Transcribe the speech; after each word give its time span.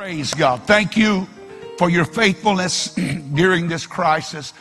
Praise 0.00 0.32
God. 0.32 0.62
Thank 0.62 0.96
you 0.96 1.28
for 1.76 1.90
your 1.90 2.06
faithfulness 2.06 2.94
during 3.34 3.68
this 3.68 3.86
crisis. 3.86 4.54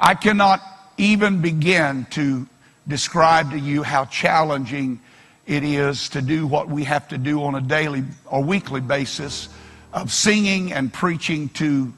I 0.00 0.14
cannot 0.14 0.62
even 0.96 1.42
begin 1.42 2.06
to 2.12 2.46
describe 2.88 3.50
to 3.50 3.58
you 3.58 3.82
how 3.82 4.06
challenging 4.06 4.98
it 5.46 5.64
is 5.64 6.08
to 6.08 6.22
do 6.22 6.46
what 6.46 6.68
we 6.70 6.84
have 6.84 7.08
to 7.08 7.18
do 7.18 7.42
on 7.42 7.56
a 7.56 7.60
daily 7.60 8.04
or 8.24 8.42
weekly 8.42 8.80
basis 8.80 9.50
of 9.92 10.10
singing 10.10 10.72
and 10.72 10.90
preaching 10.90 11.50
to 11.50 11.92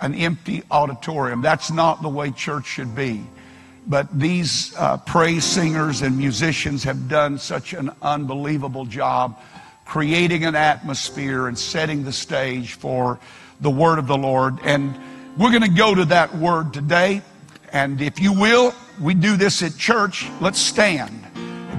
an 0.00 0.14
empty 0.14 0.62
auditorium. 0.70 1.42
That's 1.42 1.72
not 1.72 2.02
the 2.02 2.08
way 2.08 2.30
church 2.30 2.66
should 2.66 2.94
be. 2.94 3.24
But 3.88 4.16
these 4.16 4.72
uh, 4.76 4.98
praise 4.98 5.44
singers 5.44 6.02
and 6.02 6.16
musicians 6.16 6.84
have 6.84 7.08
done 7.08 7.36
such 7.36 7.72
an 7.72 7.90
unbelievable 8.00 8.84
job 8.84 9.40
creating 9.94 10.44
an 10.44 10.56
atmosphere 10.56 11.46
and 11.46 11.56
setting 11.56 12.02
the 12.02 12.10
stage 12.10 12.72
for 12.72 13.16
the 13.60 13.70
word 13.70 13.96
of 13.96 14.08
the 14.08 14.18
Lord. 14.18 14.58
And 14.64 14.92
we're 15.38 15.50
going 15.50 15.62
to 15.62 15.68
go 15.68 15.94
to 15.94 16.04
that 16.06 16.34
word 16.34 16.74
today. 16.74 17.22
And 17.72 18.02
if 18.02 18.18
you 18.18 18.32
will, 18.32 18.74
we 19.00 19.14
do 19.14 19.36
this 19.36 19.62
at 19.62 19.76
church. 19.76 20.26
Let's 20.40 20.58
stand. 20.58 21.12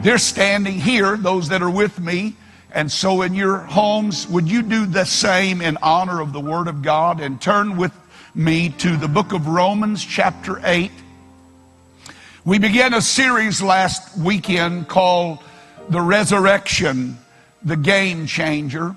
They're 0.01 0.17
standing 0.17 0.75
here, 0.75 1.17
those 1.17 1.49
that 1.49 1.61
are 1.61 1.69
with 1.69 1.99
me. 1.99 2.37
And 2.71 2.89
so 2.89 3.21
in 3.21 3.33
your 3.33 3.57
homes, 3.57 4.29
would 4.29 4.47
you 4.49 4.61
do 4.61 4.85
the 4.85 5.03
same 5.03 5.61
in 5.61 5.77
honor 5.81 6.21
of 6.21 6.31
the 6.31 6.39
word 6.39 6.69
of 6.69 6.81
God 6.81 7.19
and 7.19 7.41
turn 7.41 7.75
with 7.75 7.91
me 8.33 8.69
to 8.77 8.95
the 8.95 9.09
book 9.09 9.33
of 9.33 9.49
Romans, 9.49 10.05
chapter 10.05 10.61
8. 10.63 10.89
We 12.45 12.59
began 12.59 12.93
a 12.93 13.01
series 13.01 13.61
last 13.61 14.17
weekend 14.17 14.87
called 14.87 15.39
The 15.89 15.99
Resurrection 15.99 17.17
the 17.65 17.75
game 17.75 18.27
changer. 18.27 18.95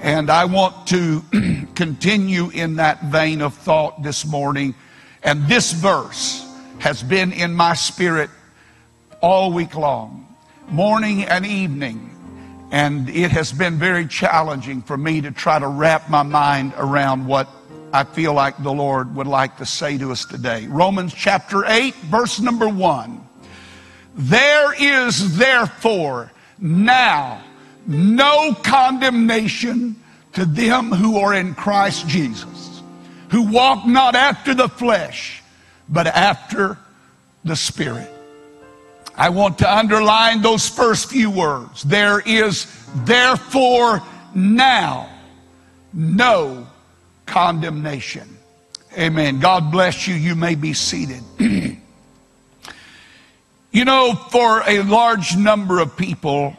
And 0.00 0.30
I 0.30 0.46
want 0.46 0.86
to 0.88 1.22
continue 1.74 2.50
in 2.50 2.76
that 2.76 3.04
vein 3.04 3.42
of 3.42 3.54
thought 3.54 4.02
this 4.02 4.24
morning. 4.24 4.74
And 5.22 5.46
this 5.46 5.72
verse 5.72 6.44
has 6.78 7.02
been 7.02 7.32
in 7.32 7.52
my 7.52 7.74
spirit 7.74 8.30
all 9.20 9.52
week 9.52 9.74
long, 9.74 10.26
morning 10.68 11.24
and 11.24 11.44
evening. 11.44 12.04
And 12.70 13.08
it 13.08 13.30
has 13.30 13.52
been 13.52 13.78
very 13.78 14.06
challenging 14.06 14.82
for 14.82 14.96
me 14.96 15.20
to 15.22 15.30
try 15.30 15.58
to 15.58 15.66
wrap 15.66 16.08
my 16.08 16.22
mind 16.22 16.72
around 16.76 17.26
what 17.26 17.48
I 17.92 18.04
feel 18.04 18.34
like 18.34 18.62
the 18.62 18.72
Lord 18.72 19.14
would 19.16 19.26
like 19.26 19.56
to 19.56 19.66
say 19.66 19.98
to 19.98 20.12
us 20.12 20.24
today. 20.26 20.66
Romans 20.66 21.14
chapter 21.14 21.64
8, 21.64 21.94
verse 21.94 22.38
number 22.38 22.68
1. 22.68 23.26
There 24.14 24.74
is 24.78 25.38
therefore 25.38 26.30
now 26.58 27.42
no 27.86 28.54
condemnation 28.62 29.96
to 30.34 30.44
them 30.44 30.90
who 30.90 31.18
are 31.18 31.34
in 31.34 31.54
Christ 31.54 32.06
Jesus, 32.06 32.82
who 33.30 33.50
walk 33.50 33.86
not 33.86 34.14
after 34.14 34.54
the 34.54 34.68
flesh, 34.68 35.42
but 35.88 36.06
after 36.06 36.78
the 37.44 37.56
Spirit. 37.56 38.10
I 39.16 39.30
want 39.30 39.58
to 39.58 39.76
underline 39.76 40.42
those 40.42 40.68
first 40.68 41.10
few 41.10 41.30
words. 41.30 41.82
There 41.82 42.20
is 42.20 42.66
therefore 43.04 44.02
now 44.34 45.10
no 45.92 46.66
condemnation. 47.26 48.28
Amen. 48.96 49.40
God 49.40 49.72
bless 49.72 50.06
you. 50.06 50.14
You 50.14 50.34
may 50.34 50.54
be 50.54 50.72
seated. 50.72 51.22
you 51.38 51.76
know, 53.84 54.14
for 54.14 54.62
a 54.66 54.82
large 54.82 55.36
number 55.36 55.80
of 55.80 55.96
people, 55.96 56.56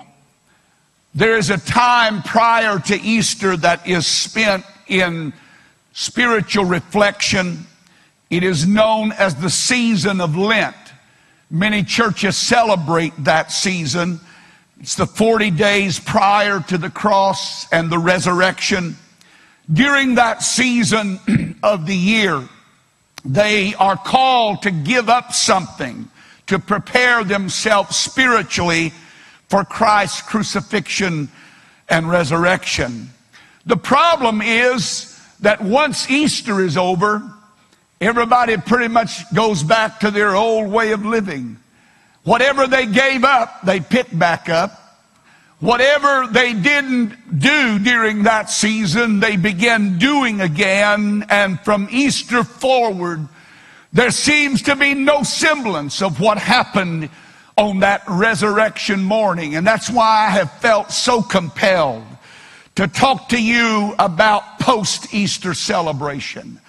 there 1.16 1.38
is 1.38 1.50
a 1.50 1.58
time 1.58 2.22
prior 2.22 2.80
to 2.80 2.96
Easter 3.02 3.58
that 3.58 3.88
is 3.88 4.06
spent 4.06 4.64
in 4.88 5.34
spiritual 5.94 6.66
reflection. 6.66 7.66
It 8.30 8.44
is 8.44 8.68
known 8.68 9.12
as 9.14 9.36
the 9.36 9.50
season 9.50 10.22
of 10.22 10.38
Lent. 10.38 10.76
Many 11.50 11.84
churches 11.84 12.38
celebrate 12.38 13.14
that 13.24 13.52
season. 13.52 14.20
It's 14.80 14.96
the 14.96 15.08
40 15.08 15.52
days 15.52 16.00
prior 16.00 16.60
to 16.68 16.78
the 16.78 16.92
cross 16.92 17.72
and 17.74 17.90
the 17.90 17.98
resurrection. 17.98 18.96
During 19.72 20.16
that 20.16 20.44
season 20.44 21.20
of 21.64 21.88
the 21.88 21.96
year, 21.96 22.48
they 23.26 23.74
are 23.76 23.98
called 23.98 24.62
to 24.62 24.72
give 24.72 25.10
up 25.10 25.34
something 25.34 26.10
to 26.48 26.60
prepare 26.60 27.24
themselves 27.24 27.96
spiritually 27.96 28.94
for 29.50 29.66
Christ's 29.66 30.22
crucifixion 30.22 31.30
and 31.90 32.10
resurrection. 32.10 33.10
The 33.66 33.78
problem 33.78 34.42
is 34.42 35.20
that 35.42 35.62
once 35.62 36.10
Easter 36.10 36.62
is 36.62 36.78
over, 36.78 37.22
everybody 38.00 38.58
pretty 38.58 38.88
much 38.88 39.34
goes 39.34 39.64
back 39.64 40.00
to 40.02 40.12
their 40.12 40.36
old 40.36 40.72
way 40.72 40.92
of 40.92 41.06
living. 41.06 41.58
Whatever 42.24 42.68
they 42.68 42.86
gave 42.86 43.24
up, 43.24 43.62
they 43.64 43.80
pick 43.80 44.08
back 44.18 44.50
up. 44.50 44.76
Whatever 45.60 46.28
they 46.28 46.54
didn't 46.54 47.40
do 47.40 47.80
during 47.80 48.24
that 48.24 48.50
season, 48.50 49.20
they 49.20 49.36
begin 49.36 49.98
doing 49.98 50.40
again. 50.40 51.26
And 51.30 51.60
from 51.62 51.90
Easter 51.92 52.44
forward, 52.44 53.28
there 53.92 54.12
seems 54.12 54.62
to 54.64 54.76
be 54.76 54.94
no 54.94 55.24
semblance 55.24 56.02
of 56.02 56.20
what 56.22 56.38
happened 56.38 57.10
on 57.60 57.80
that 57.80 58.02
resurrection 58.08 59.04
morning. 59.04 59.56
And 59.56 59.68
that's 59.68 59.90
why 59.90 60.28
I 60.28 60.30
have 60.30 60.50
felt 60.60 60.92
so 60.92 61.22
compelled 61.22 62.06
to 62.76 62.88
talk 62.88 63.30
to 63.30 63.42
you 63.42 63.94
about 64.00 64.60
post 64.60 65.14
Easter 65.14 65.54
celebration. 65.54 66.62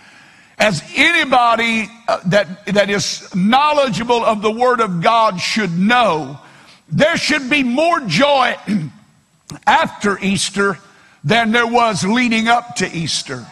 As 0.58 0.82
anybody 0.96 1.88
uh, 2.08 2.18
that, 2.26 2.66
that 2.66 2.90
is 2.90 3.32
knowledgeable 3.36 4.24
of 4.24 4.42
the 4.42 4.50
Word 4.50 4.80
of 4.80 5.00
God 5.00 5.40
should 5.40 5.78
know, 5.78 6.40
there 6.88 7.16
should 7.16 7.48
be 7.48 7.62
more 7.62 8.00
joy 8.00 8.56
after 9.68 10.18
Easter 10.18 10.76
than 11.22 11.52
there 11.52 11.68
was 11.68 12.04
leading 12.04 12.48
up 12.48 12.74
to 12.76 12.92
Easter. 12.92 13.46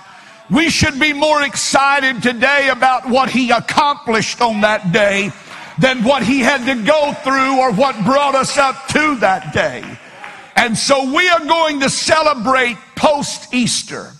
We 0.50 0.70
should 0.70 0.98
be 0.98 1.12
more 1.12 1.42
excited 1.42 2.20
today 2.20 2.70
about 2.70 3.08
what 3.08 3.30
He 3.30 3.52
accomplished 3.52 4.40
on 4.40 4.62
that 4.62 4.90
day 4.90 5.30
than 5.78 6.02
what 6.02 6.22
he 6.22 6.40
had 6.40 6.64
to 6.66 6.82
go 6.84 7.12
through 7.12 7.58
or 7.58 7.72
what 7.72 8.04
brought 8.04 8.34
us 8.34 8.58
up 8.58 8.88
to 8.88 9.16
that 9.16 9.52
day. 9.52 9.84
And 10.56 10.76
so 10.76 11.14
we 11.14 11.28
are 11.28 11.44
going 11.44 11.80
to 11.80 11.90
celebrate 11.90 12.76
post 12.96 13.54
Easter 13.54 14.12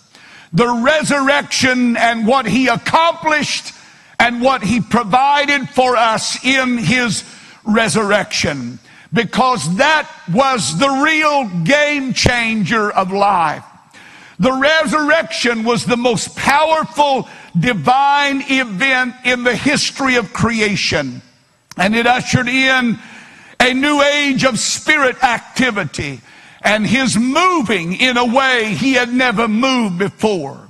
the 0.51 0.81
resurrection 0.83 1.95
and 1.95 2.25
what 2.25 2.45
he 2.45 2.67
accomplished 2.67 3.73
and 4.19 4.41
what 4.41 4.63
he 4.63 4.81
provided 4.81 5.69
for 5.69 5.95
us 5.95 6.43
in 6.43 6.77
his 6.77 7.23
resurrection. 7.65 8.79
Because 9.13 9.77
that 9.77 10.09
was 10.31 10.77
the 10.77 10.89
real 11.03 11.47
game 11.63 12.13
changer 12.13 12.91
of 12.91 13.11
life. 13.11 13.63
The 14.39 14.53
resurrection 14.53 15.63
was 15.63 15.85
the 15.85 15.97
most 15.97 16.35
powerful 16.35 17.27
divine 17.59 18.43
event 18.47 19.15
in 19.25 19.43
the 19.43 19.55
history 19.55 20.15
of 20.15 20.31
creation. 20.31 21.21
And 21.79 21.95
it 21.95 22.05
ushered 22.05 22.47
in 22.47 22.99
a 23.59 23.73
new 23.73 24.01
age 24.01 24.43
of 24.43 24.59
spirit 24.59 25.23
activity 25.23 26.21
and 26.61 26.85
his 26.85 27.17
moving 27.17 27.93
in 27.93 28.17
a 28.17 28.25
way 28.25 28.75
he 28.75 28.93
had 28.93 29.13
never 29.13 29.47
moved 29.47 29.97
before. 29.97 30.67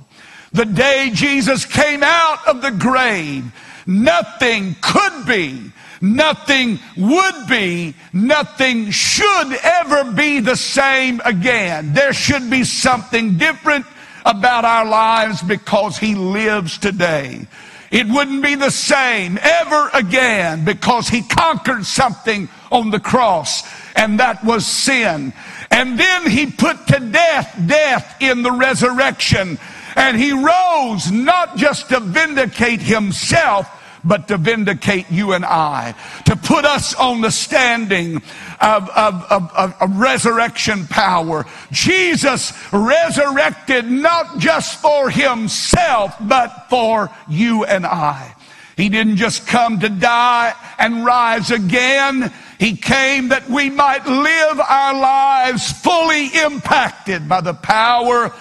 The 0.52 0.64
day 0.64 1.10
Jesus 1.12 1.64
came 1.64 2.02
out 2.02 2.46
of 2.46 2.62
the 2.62 2.70
grave, 2.70 3.44
nothing 3.86 4.76
could 4.80 5.26
be, 5.26 5.72
nothing 6.00 6.78
would 6.96 7.46
be, 7.48 7.94
nothing 8.12 8.90
should 8.90 9.52
ever 9.62 10.12
be 10.12 10.40
the 10.40 10.56
same 10.56 11.20
again. 11.24 11.92
There 11.92 12.12
should 12.12 12.50
be 12.50 12.64
something 12.64 13.36
different 13.36 13.86
about 14.24 14.64
our 14.64 14.84
lives 14.84 15.42
because 15.42 15.98
he 15.98 16.14
lives 16.14 16.78
today. 16.78 17.46
It 17.90 18.06
wouldn't 18.06 18.42
be 18.42 18.54
the 18.54 18.70
same 18.70 19.38
ever 19.42 19.90
again 19.92 20.64
because 20.64 21.08
he 21.08 21.22
conquered 21.22 21.84
something 21.84 22.48
on 22.70 22.90
the 22.90 23.00
cross, 23.00 23.64
and 23.96 24.20
that 24.20 24.44
was 24.44 24.64
sin. 24.64 25.32
And 25.70 25.98
then 25.98 26.30
he 26.30 26.46
put 26.46 26.86
to 26.88 27.00
death 27.00 27.58
death 27.66 28.16
in 28.20 28.42
the 28.42 28.52
resurrection. 28.52 29.58
And 29.96 30.16
he 30.16 30.32
rose 30.32 31.10
not 31.10 31.56
just 31.56 31.88
to 31.88 31.98
vindicate 31.98 32.80
himself, 32.80 33.68
but 34.04 34.28
to 34.28 34.36
vindicate 34.36 35.10
you 35.10 35.32
and 35.32 35.44
I, 35.44 35.94
to 36.26 36.36
put 36.36 36.64
us 36.64 36.94
on 36.94 37.20
the 37.20 37.30
standing 37.30 38.16
of, 38.60 38.88
of, 38.90 39.26
of, 39.30 39.74
of, 39.80 39.96
resurrection 39.98 40.86
power. 40.86 41.46
Jesus 41.70 42.52
resurrected 42.72 43.90
not 43.90 44.38
just 44.38 44.80
for 44.80 45.10
himself, 45.10 46.14
but 46.20 46.66
for 46.68 47.10
you 47.28 47.64
and 47.64 47.86
I. 47.86 48.34
He 48.76 48.88
didn't 48.88 49.16
just 49.16 49.46
come 49.46 49.80
to 49.80 49.88
die 49.90 50.54
and 50.78 51.04
rise 51.04 51.50
again. 51.50 52.32
He 52.58 52.76
came 52.76 53.28
that 53.28 53.48
we 53.48 53.68
might 53.68 54.06
live 54.06 54.60
our 54.60 54.94
lives 54.94 55.70
fully 55.70 56.28
impacted 56.28 57.28
by 57.28 57.42
the 57.42 57.54
power 57.54 58.32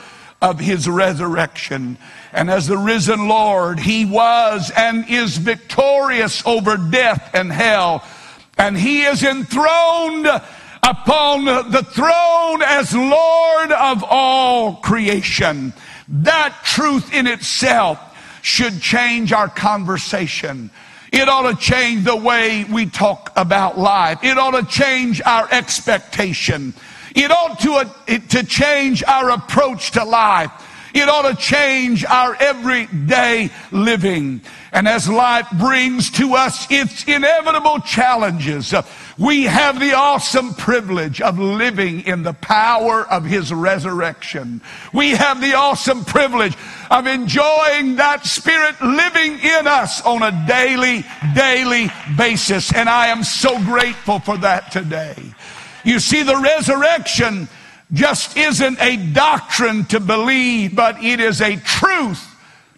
of 0.41 0.59
his 0.59 0.88
resurrection. 0.88 1.97
And 2.31 2.49
as 2.49 2.67
the 2.67 2.77
risen 2.77 3.27
Lord, 3.27 3.79
he 3.79 4.05
was 4.05 4.71
and 4.75 5.09
is 5.09 5.37
victorious 5.37 6.45
over 6.45 6.77
death 6.77 7.31
and 7.33 7.51
hell. 7.51 8.03
And 8.57 8.77
he 8.77 9.03
is 9.03 9.23
enthroned 9.23 10.27
upon 10.83 11.45
the 11.45 11.83
throne 11.83 12.61
as 12.61 12.93
Lord 12.95 13.71
of 13.71 14.03
all 14.03 14.75
creation. 14.75 15.73
That 16.07 16.55
truth 16.63 17.13
in 17.13 17.27
itself 17.27 17.99
should 18.41 18.81
change 18.81 19.33
our 19.33 19.47
conversation. 19.47 20.71
It 21.11 21.27
ought 21.27 21.49
to 21.49 21.57
change 21.57 22.03
the 22.03 22.15
way 22.15 22.63
we 22.65 22.85
talk 22.85 23.31
about 23.35 23.77
life. 23.77 24.23
It 24.23 24.37
ought 24.37 24.59
to 24.59 24.65
change 24.65 25.21
our 25.23 25.47
expectation. 25.51 26.73
It 27.15 27.31
ought 27.31 27.59
to, 27.61 27.73
uh, 27.73 28.17
to 28.29 28.43
change 28.43 29.03
our 29.03 29.31
approach 29.31 29.91
to 29.91 30.03
life. 30.03 30.51
It 31.00 31.07
ought 31.07 31.30
to 31.30 31.36
change 31.36 32.04
our 32.04 32.36
everyday 32.36 33.50
living. 33.72 34.42
And 34.74 34.86
as 34.86 35.10
life 35.10 35.48
brings 35.57 36.12
to 36.12 36.36
us 36.36 36.68
its 36.69 37.06
inevitable 37.06 37.80
challenges, 37.80 38.74
uh, 38.74 38.84
we 39.18 39.44
have 39.44 39.80
the 39.80 39.94
awesome 39.94 40.54
privilege 40.54 41.22
of 41.22 41.40
living 41.40 42.01
in 42.01 42.24
the 42.24 42.34
power 42.34 43.07
of 43.10 43.24
His 43.24 43.54
resurrection. 43.54 44.62
We 44.94 45.12
have 45.12 45.40
the 45.40 45.54
awesome 45.54 46.04
privilege 46.04 46.57
of 46.92 47.07
enjoying 47.07 47.96
that 47.96 48.25
Spirit 48.25 48.81
living 48.81 49.40
in 49.40 49.68
us 49.68 50.01
on 50.06 50.22
a 50.22 50.46
daily, 50.48 51.06
daily 51.34 51.90
basis. 52.18 52.74
And 52.74 52.90
I 52.90 53.07
am 53.07 53.24
so 53.24 53.57
grateful 53.63 54.19
for 54.19 54.38
that 54.38 54.72
today. 54.72 55.16
You 55.84 56.00
see, 56.00 56.24
the 56.24 56.38
resurrection 56.38 57.48
just 57.91 58.38
isn't 58.38 58.80
a 58.81 58.97
doctrine 59.13 59.86
to 59.86 60.00
believe, 60.00 60.75
but 60.75 61.03
it 61.03 61.19
is 61.19 61.41
a 61.41 61.56
truth 61.57 62.25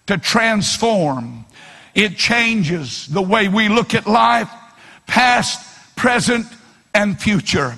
to 0.08 0.18
transform. 0.18 1.46
It 1.94 2.18
changes 2.18 3.08
the 3.08 3.22
way 3.22 3.48
we 3.48 3.68
look 3.68 3.94
at 3.94 4.08
life, 4.08 4.50
past, 5.08 5.96
present, 5.96 6.46
and 6.94 7.20
future. 7.20 7.76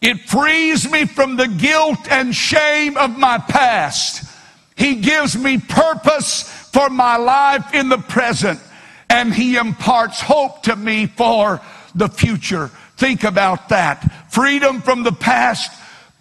It 0.00 0.20
frees 0.20 0.90
me 0.90 1.06
from 1.06 1.36
the 1.36 1.48
guilt 1.48 2.10
and 2.10 2.34
shame 2.34 2.96
of 2.96 3.18
my 3.18 3.38
past. 3.38 4.24
He 4.76 4.96
gives 4.96 5.36
me 5.36 5.58
purpose 5.58 6.42
for 6.72 6.88
my 6.88 7.16
life 7.16 7.74
in 7.74 7.88
the 7.88 7.98
present, 7.98 8.60
and 9.10 9.34
He 9.34 9.56
imparts 9.56 10.20
hope 10.20 10.62
to 10.64 10.76
me 10.76 11.06
for 11.06 11.60
the 11.94 12.08
future. 12.08 12.70
Think 12.96 13.24
about 13.24 13.70
that. 13.70 14.30
Freedom 14.30 14.80
from 14.80 15.02
the 15.02 15.12
past, 15.12 15.72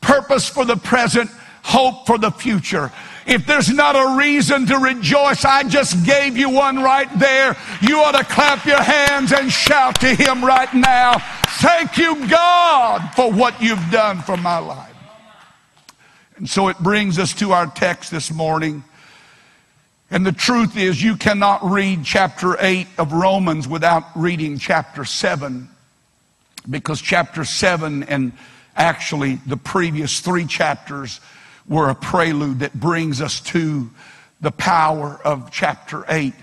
purpose 0.08 0.48
for 0.48 0.64
the 0.64 0.78
present, 0.78 1.30
hope 1.64 2.08
for 2.08 2.18
the 2.18 2.32
future. 2.32 2.92
If 3.26 3.46
there's 3.46 3.70
not 3.70 3.96
a 3.96 4.18
reason 4.18 4.66
to 4.68 4.78
rejoice, 4.78 5.44
I 5.44 5.64
just 5.64 6.06
gave 6.06 6.38
you 6.38 6.50
one 6.50 6.82
right 6.82 7.10
there. 7.20 7.58
You 7.82 8.00
ought 8.00 8.14
to 8.18 8.24
clap 8.24 8.66
your 8.66 8.82
hands 8.82 9.34
and 9.34 9.52
shout 9.52 10.00
to 10.00 10.16
Him 10.16 10.44
right 10.46 10.74
now. 10.74 11.18
Thank 11.60 11.98
you, 11.98 12.26
God, 12.30 13.02
for 13.16 13.30
what 13.30 13.62
you've 13.62 13.92
done 13.92 14.22
for 14.22 14.38
my 14.38 14.60
life. 14.60 14.96
And 16.38 16.50
so 16.50 16.70
it 16.70 16.80
brings 16.80 17.20
us 17.20 17.34
to 17.36 17.52
our 17.52 17.68
text 17.68 18.10
this 18.10 18.32
morning. 18.32 18.86
And 20.10 20.26
the 20.26 20.32
truth 20.32 20.78
is, 20.78 21.04
you 21.04 21.18
cannot 21.18 21.70
read 21.70 22.06
chapter 22.06 22.56
8 22.58 22.88
of 22.98 23.12
Romans 23.12 23.68
without 23.68 24.06
reading 24.16 24.58
chapter 24.58 25.04
7 25.04 25.68
because 26.70 27.02
chapter 27.02 27.44
7 27.44 28.04
and 28.04 28.32
actually 28.78 29.36
the 29.46 29.58
previous 29.58 30.20
three 30.20 30.46
chapters 30.46 31.20
were 31.68 31.90
a 31.90 31.96
prelude 31.96 32.60
that 32.60 32.74
brings 32.74 33.22
us 33.22 33.40
to 33.42 33.90
the 34.40 34.52
power 34.52 35.20
of 35.26 35.52
chapter 35.52 36.06
8. 36.08 36.34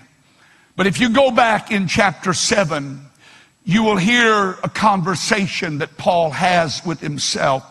But 0.75 0.87
if 0.87 0.99
you 0.99 1.09
go 1.09 1.31
back 1.31 1.71
in 1.71 1.87
chapter 1.87 2.33
7, 2.33 2.99
you 3.63 3.83
will 3.83 3.97
hear 3.97 4.51
a 4.63 4.69
conversation 4.69 5.79
that 5.79 5.97
Paul 5.97 6.29
has 6.31 6.85
with 6.85 6.99
himself. 6.99 7.63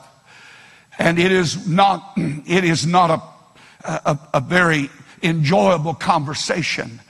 And 0.99 1.19
it 1.19 1.31
is 1.31 1.69
not, 1.69 2.13
it 2.17 2.65
is 2.65 2.87
not 2.87 3.11
a, 3.11 3.91
a, 4.11 4.19
a 4.35 4.41
very 4.41 4.91
enjoyable 5.23 5.95
conversation 5.95 7.01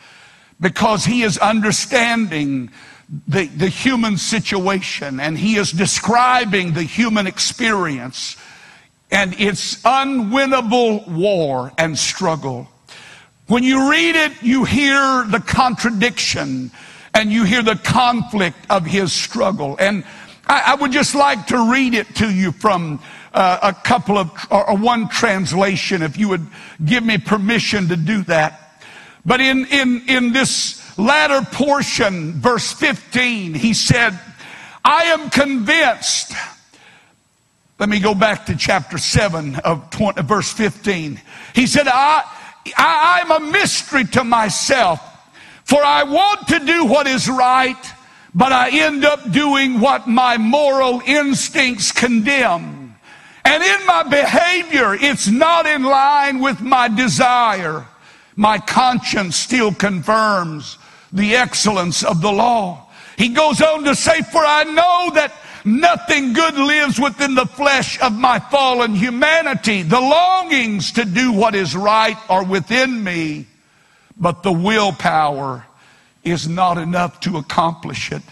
because 0.61 1.05
he 1.05 1.23
is 1.23 1.39
understanding 1.39 2.71
the, 3.29 3.47
the 3.47 3.69
human 3.69 4.17
situation 4.17 5.21
and 5.21 5.39
he 5.39 5.57
is 5.57 5.73
describing 5.73 6.73
the 6.73 6.83
human 6.83 7.27
experience 7.27 8.37
and 9.11 9.39
its 9.41 9.81
unwinnable 9.83 11.07
war 11.09 11.73
and 11.79 11.99
struggle. 11.99 12.69
When 13.47 13.63
you 13.63 13.91
read 13.91 14.17
it, 14.17 14.43
you 14.43 14.65
hear 14.65 15.25
the 15.25 15.43
contradiction 15.47 16.71
and 17.13 17.31
you 17.31 17.45
hear 17.45 17.63
the 17.63 17.77
conflict 17.77 18.59
of 18.71 18.85
his 18.85 19.13
struggle. 19.13 19.77
And 19.79 20.05
I, 20.47 20.73
I 20.73 20.75
would 20.75 20.93
just 20.93 21.15
like 21.15 21.47
to 21.49 21.71
read 21.71 21.95
it 21.95 22.15
to 22.17 22.31
you 22.31 22.53
from 22.53 23.01
uh, 23.33 23.59
a 23.63 23.73
couple 23.73 24.19
of, 24.19 24.31
or 24.51 24.77
one 24.77 25.09
translation, 25.09 26.03
if 26.03 26.17
you 26.17 26.29
would 26.29 26.47
give 26.85 27.05
me 27.05 27.19
permission 27.19 27.89
to 27.89 27.97
do 27.97 28.23
that. 28.25 28.83
But 29.25 29.41
in, 29.41 29.67
in, 29.67 30.03
in 30.09 30.33
this 30.33 30.84
latter 30.97 31.45
portion, 31.51 32.33
verse 32.33 32.73
15, 32.73 33.55
he 33.55 33.75
said, 33.75 34.19
I 34.85 35.05
am 35.05 35.31
convinced. 35.31 36.33
Let 37.79 37.89
me 37.89 38.01
go 38.01 38.15
back 38.15 38.47
to 38.47 38.57
chapter 38.57 38.99
7 38.99 39.57
of 39.57 39.91
20, 39.91 40.23
verse 40.23 40.53
15. 40.53 41.21
He 41.55 41.67
said, 41.67 41.89
I, 41.89 42.23
I, 42.77 43.23
I'm 43.23 43.31
a 43.31 43.51
mystery 43.51 44.05
to 44.05 44.25
myself, 44.25 45.01
for 45.65 45.83
I 45.83 46.05
want 46.05 46.49
to 46.49 46.61
do 46.61 46.85
what 46.85 47.07
is 47.07 47.29
right, 47.29 47.77
but 48.35 48.53
I 48.53 48.71
end 48.71 49.05
up 49.05 49.31
doing 49.33 49.81
what 49.81 50.07
my 50.07 50.37
moral 50.37 51.03
instincts 51.05 51.91
condemn. 51.91 52.97
And 53.45 53.63
in 53.63 53.87
my 53.87 54.03
behavior, 54.05 54.95
it's 54.95 55.29
not 55.29 55.67
in 55.67 55.83
line 55.83 56.41
with 56.41 56.61
my 56.61 56.89
desire. 56.89 57.87
My 58.37 58.59
conscience 58.59 59.37
still 59.37 59.73
confirms 59.73 60.79
the 61.15 61.37
excellence 61.37 62.05
of 62.05 62.21
the 62.21 62.31
law. 62.31 62.87
He 63.17 63.29
goes 63.29 63.63
on 63.63 63.85
to 63.85 63.95
say, 63.95 64.21
For 64.21 64.45
I 64.45 64.65
know 64.65 65.15
that 65.15 65.33
nothing 65.65 66.33
good 66.33 66.57
lives 66.57 67.01
within 67.01 67.37
the 67.37 67.47
flesh 67.47 68.01
of 68.03 68.13
my 68.13 68.41
fallen 68.41 68.95
humanity. 68.95 69.83
The 69.83 70.01
longings 70.01 70.93
to 70.93 71.05
do 71.05 71.33
what 71.33 71.55
is 71.55 71.77
right 71.77 72.17
are 72.29 72.45
within 72.45 73.03
me, 73.03 73.47
but 74.19 74.43
the 74.43 74.53
willpower 74.53 75.65
is 76.25 76.49
not 76.49 76.77
enough 76.77 77.21
to 77.21 77.37
accomplish 77.37 78.11
it. 78.11 78.23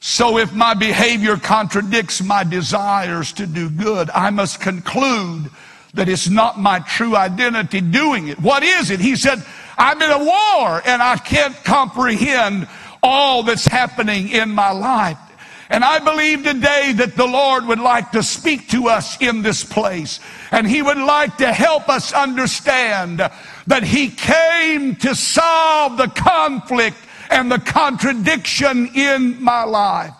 So 0.00 0.38
if 0.38 0.54
my 0.54 0.72
behavior 0.72 1.36
contradicts 1.36 2.22
my 2.22 2.42
desires 2.42 3.34
to 3.34 3.46
do 3.46 3.68
good, 3.68 4.08
I 4.10 4.30
must 4.30 4.60
conclude 4.60 5.50
that 5.92 6.08
it's 6.08 6.28
not 6.28 6.58
my 6.58 6.78
true 6.78 7.16
identity 7.16 7.82
doing 7.82 8.28
it. 8.28 8.40
What 8.40 8.62
is 8.62 8.90
it? 8.90 9.00
He 9.00 9.16
said, 9.16 9.44
I'm 9.80 10.02
in 10.02 10.10
a 10.10 10.18
war 10.18 10.82
and 10.84 11.02
I 11.02 11.16
can't 11.16 11.56
comprehend 11.64 12.68
all 13.02 13.42
that's 13.42 13.64
happening 13.64 14.28
in 14.28 14.50
my 14.50 14.72
life. 14.72 15.16
And 15.70 15.82
I 15.82 16.00
believe 16.00 16.42
today 16.44 16.92
that 16.96 17.16
the 17.16 17.26
Lord 17.26 17.64
would 17.64 17.78
like 17.78 18.10
to 18.10 18.22
speak 18.22 18.68
to 18.70 18.88
us 18.88 19.18
in 19.22 19.40
this 19.40 19.64
place. 19.64 20.20
And 20.50 20.68
He 20.68 20.82
would 20.82 20.98
like 20.98 21.38
to 21.38 21.50
help 21.50 21.88
us 21.88 22.12
understand 22.12 23.20
that 23.68 23.82
He 23.82 24.10
came 24.10 24.96
to 24.96 25.14
solve 25.14 25.96
the 25.96 26.08
conflict 26.08 26.98
and 27.30 27.50
the 27.50 27.60
contradiction 27.60 28.90
in 28.94 29.42
my 29.42 29.64
life. 29.64 30.12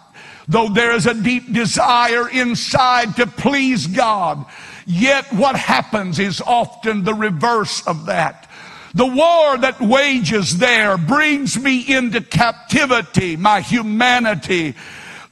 Though 0.48 0.70
there 0.70 0.92
is 0.92 1.06
a 1.06 1.12
deep 1.12 1.52
desire 1.52 2.30
inside 2.30 3.14
to 3.16 3.26
please 3.26 3.86
God, 3.86 4.46
yet 4.86 5.30
what 5.34 5.54
happens 5.54 6.18
is 6.18 6.40
often 6.40 7.04
the 7.04 7.14
reverse 7.14 7.86
of 7.86 8.06
that. 8.06 8.46
The 8.94 9.06
war 9.06 9.58
that 9.58 9.80
wages 9.80 10.58
there 10.58 10.98
brings 10.98 11.58
me 11.58 11.80
into 11.94 12.20
captivity, 12.20 13.36
my 13.36 13.60
humanity. 13.60 14.74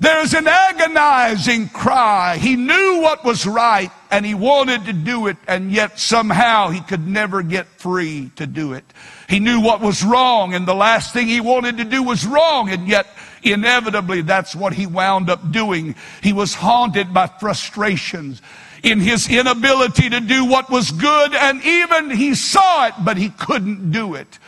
There's 0.00 0.32
an 0.32 0.46
agonizing 0.46 1.68
cry. 1.70 2.36
He 2.36 2.54
knew 2.54 3.00
what 3.02 3.24
was 3.24 3.46
right 3.46 3.90
and 4.10 4.24
he 4.24 4.34
wanted 4.34 4.86
to 4.86 4.92
do 4.92 5.26
it, 5.26 5.36
and 5.46 5.70
yet 5.70 5.98
somehow 5.98 6.68
he 6.68 6.80
could 6.80 7.06
never 7.06 7.42
get 7.42 7.66
free 7.66 8.30
to 8.36 8.46
do 8.46 8.72
it. 8.72 8.84
He 9.28 9.38
knew 9.38 9.60
what 9.60 9.80
was 9.80 10.02
wrong, 10.02 10.54
and 10.54 10.66
the 10.66 10.74
last 10.74 11.12
thing 11.12 11.26
he 11.26 11.40
wanted 11.40 11.76
to 11.78 11.84
do 11.84 12.02
was 12.02 12.26
wrong, 12.26 12.70
and 12.70 12.88
yet 12.88 13.06
inevitably 13.42 14.22
that's 14.22 14.56
what 14.56 14.72
he 14.72 14.86
wound 14.86 15.28
up 15.28 15.52
doing. 15.52 15.94
He 16.22 16.32
was 16.32 16.54
haunted 16.54 17.12
by 17.12 17.26
frustrations 17.26 18.40
in 18.82 19.00
his 19.00 19.28
inability 19.28 20.10
to 20.10 20.20
do 20.20 20.44
what 20.44 20.70
was 20.70 20.90
good, 20.90 21.34
and 21.34 21.62
even 21.64 22.10
he 22.10 22.34
saw 22.34 22.86
it, 22.86 22.94
but 23.04 23.16
he 23.16 23.30
couldn't 23.30 23.90
do 23.90 24.14
it. 24.14 24.38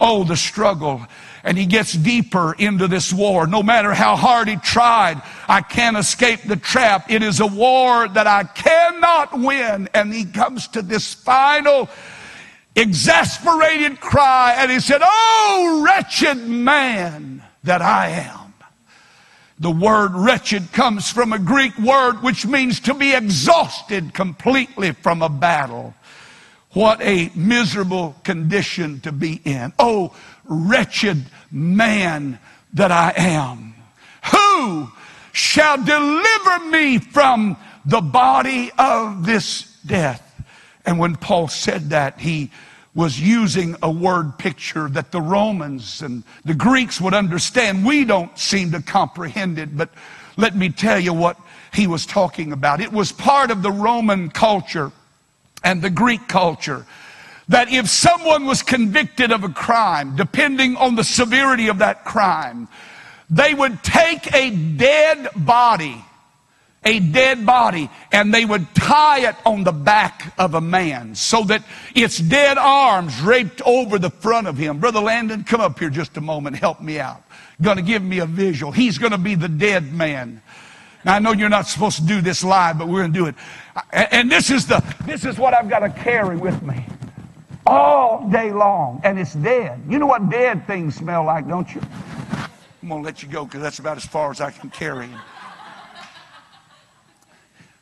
Oh, 0.00 0.24
the 0.24 0.36
struggle. 0.36 1.06
And 1.44 1.58
he 1.58 1.66
gets 1.66 1.92
deeper 1.92 2.54
into 2.58 2.88
this 2.88 3.12
war. 3.12 3.46
No 3.46 3.62
matter 3.62 3.92
how 3.92 4.16
hard 4.16 4.48
he 4.48 4.56
tried, 4.56 5.22
I 5.46 5.60
can't 5.60 5.96
escape 5.96 6.42
the 6.42 6.56
trap. 6.56 7.10
It 7.10 7.22
is 7.22 7.40
a 7.40 7.46
war 7.46 8.08
that 8.08 8.26
I 8.26 8.44
cannot 8.44 9.38
win. 9.38 9.88
And 9.92 10.12
he 10.12 10.24
comes 10.24 10.68
to 10.68 10.82
this 10.82 11.12
final 11.12 11.88
exasperated 12.74 14.00
cry 14.00 14.56
and 14.58 14.70
he 14.70 14.80
said, 14.80 15.00
Oh, 15.04 15.82
wretched 15.84 16.38
man 16.48 17.42
that 17.62 17.82
I 17.82 18.08
am. 18.08 18.43
The 19.58 19.70
word 19.70 20.12
wretched 20.14 20.72
comes 20.72 21.10
from 21.10 21.32
a 21.32 21.38
Greek 21.38 21.78
word 21.78 22.22
which 22.22 22.44
means 22.44 22.80
to 22.80 22.94
be 22.94 23.14
exhausted 23.14 24.12
completely 24.12 24.92
from 24.92 25.22
a 25.22 25.28
battle. 25.28 25.94
What 26.72 27.00
a 27.00 27.30
miserable 27.36 28.16
condition 28.24 29.00
to 29.00 29.12
be 29.12 29.40
in. 29.44 29.72
Oh, 29.78 30.14
wretched 30.44 31.24
man 31.52 32.40
that 32.72 32.90
I 32.90 33.12
am. 33.16 33.74
Who 34.32 34.90
shall 35.32 35.82
deliver 35.82 36.58
me 36.70 36.98
from 36.98 37.56
the 37.86 38.00
body 38.00 38.72
of 38.76 39.24
this 39.24 39.76
death? 39.86 40.20
And 40.84 40.98
when 40.98 41.14
Paul 41.14 41.46
said 41.46 41.90
that, 41.90 42.18
he 42.18 42.50
was 42.94 43.20
using 43.20 43.76
a 43.82 43.90
word 43.90 44.38
picture 44.38 44.88
that 44.88 45.10
the 45.10 45.20
Romans 45.20 46.00
and 46.00 46.22
the 46.44 46.54
Greeks 46.54 47.00
would 47.00 47.14
understand. 47.14 47.84
We 47.84 48.04
don't 48.04 48.36
seem 48.38 48.70
to 48.72 48.80
comprehend 48.80 49.58
it, 49.58 49.76
but 49.76 49.90
let 50.36 50.54
me 50.54 50.68
tell 50.68 51.00
you 51.00 51.12
what 51.12 51.36
he 51.72 51.86
was 51.86 52.06
talking 52.06 52.52
about. 52.52 52.80
It 52.80 52.92
was 52.92 53.10
part 53.10 53.50
of 53.50 53.62
the 53.62 53.72
Roman 53.72 54.30
culture 54.30 54.92
and 55.64 55.82
the 55.82 55.90
Greek 55.90 56.28
culture 56.28 56.86
that 57.48 57.70
if 57.70 57.88
someone 57.88 58.46
was 58.46 58.62
convicted 58.62 59.32
of 59.32 59.44
a 59.44 59.48
crime, 59.48 60.16
depending 60.16 60.76
on 60.76 60.94
the 60.94 61.04
severity 61.04 61.68
of 61.68 61.78
that 61.78 62.04
crime, 62.04 62.68
they 63.28 63.54
would 63.54 63.82
take 63.82 64.32
a 64.34 64.50
dead 64.50 65.28
body 65.36 66.04
a 66.84 67.00
dead 67.00 67.44
body 67.46 67.90
and 68.12 68.32
they 68.32 68.44
would 68.44 68.74
tie 68.74 69.28
it 69.28 69.36
on 69.44 69.64
the 69.64 69.72
back 69.72 70.34
of 70.38 70.54
a 70.54 70.60
man 70.60 71.14
so 71.14 71.42
that 71.44 71.62
its 71.94 72.18
dead 72.18 72.58
arms 72.58 73.16
draped 73.18 73.62
over 73.62 73.98
the 73.98 74.10
front 74.10 74.46
of 74.46 74.56
him. 74.56 74.78
Brother 74.78 75.00
Landon, 75.00 75.44
come 75.44 75.60
up 75.60 75.78
here 75.78 75.90
just 75.90 76.16
a 76.16 76.20
moment. 76.20 76.56
Help 76.56 76.80
me 76.80 76.98
out. 76.98 77.22
To 77.62 77.82
give 77.82 78.02
me 78.02 78.18
a 78.18 78.26
visual. 78.26 78.72
He's 78.72 78.98
to 78.98 79.18
be 79.18 79.34
the 79.34 79.48
dead 79.48 79.92
man. 79.92 80.42
Now 81.04 81.14
I 81.14 81.18
know 81.18 81.32
you're 81.32 81.48
not 81.48 81.66
supposed 81.66 81.98
to 81.98 82.04
do 82.04 82.20
this 82.20 82.42
live, 82.42 82.78
but 82.78 82.88
we're 82.88 83.06
to 83.06 83.12
do 83.12 83.26
it. 83.26 83.34
And 83.92 84.30
this 84.30 84.50
is 84.50 84.66
the 84.66 84.82
this 85.06 85.24
is 85.24 85.38
what 85.38 85.54
I've 85.54 85.68
got 85.68 85.80
to 85.80 85.90
carry 85.90 86.36
with 86.36 86.62
me 86.62 86.84
all 87.66 88.28
day 88.28 88.52
long, 88.52 89.00
and 89.04 89.18
it's 89.18 89.34
dead. 89.34 89.80
You 89.88 89.98
know 89.98 90.06
what 90.06 90.30
dead 90.30 90.66
things 90.66 90.96
smell 90.96 91.24
like, 91.24 91.48
don't 91.48 91.72
you? 91.74 91.80
I'm 92.82 92.88
going 92.88 93.02
to 93.02 93.06
let 93.06 93.22
you 93.22 93.28
go 93.28 93.44
because 93.44 93.62
that's 93.62 93.78
about 93.78 93.96
as 93.96 94.04
far 94.04 94.30
as 94.30 94.40
I 94.40 94.50
can 94.50 94.68
carry 94.70 95.06
him. 95.06 95.20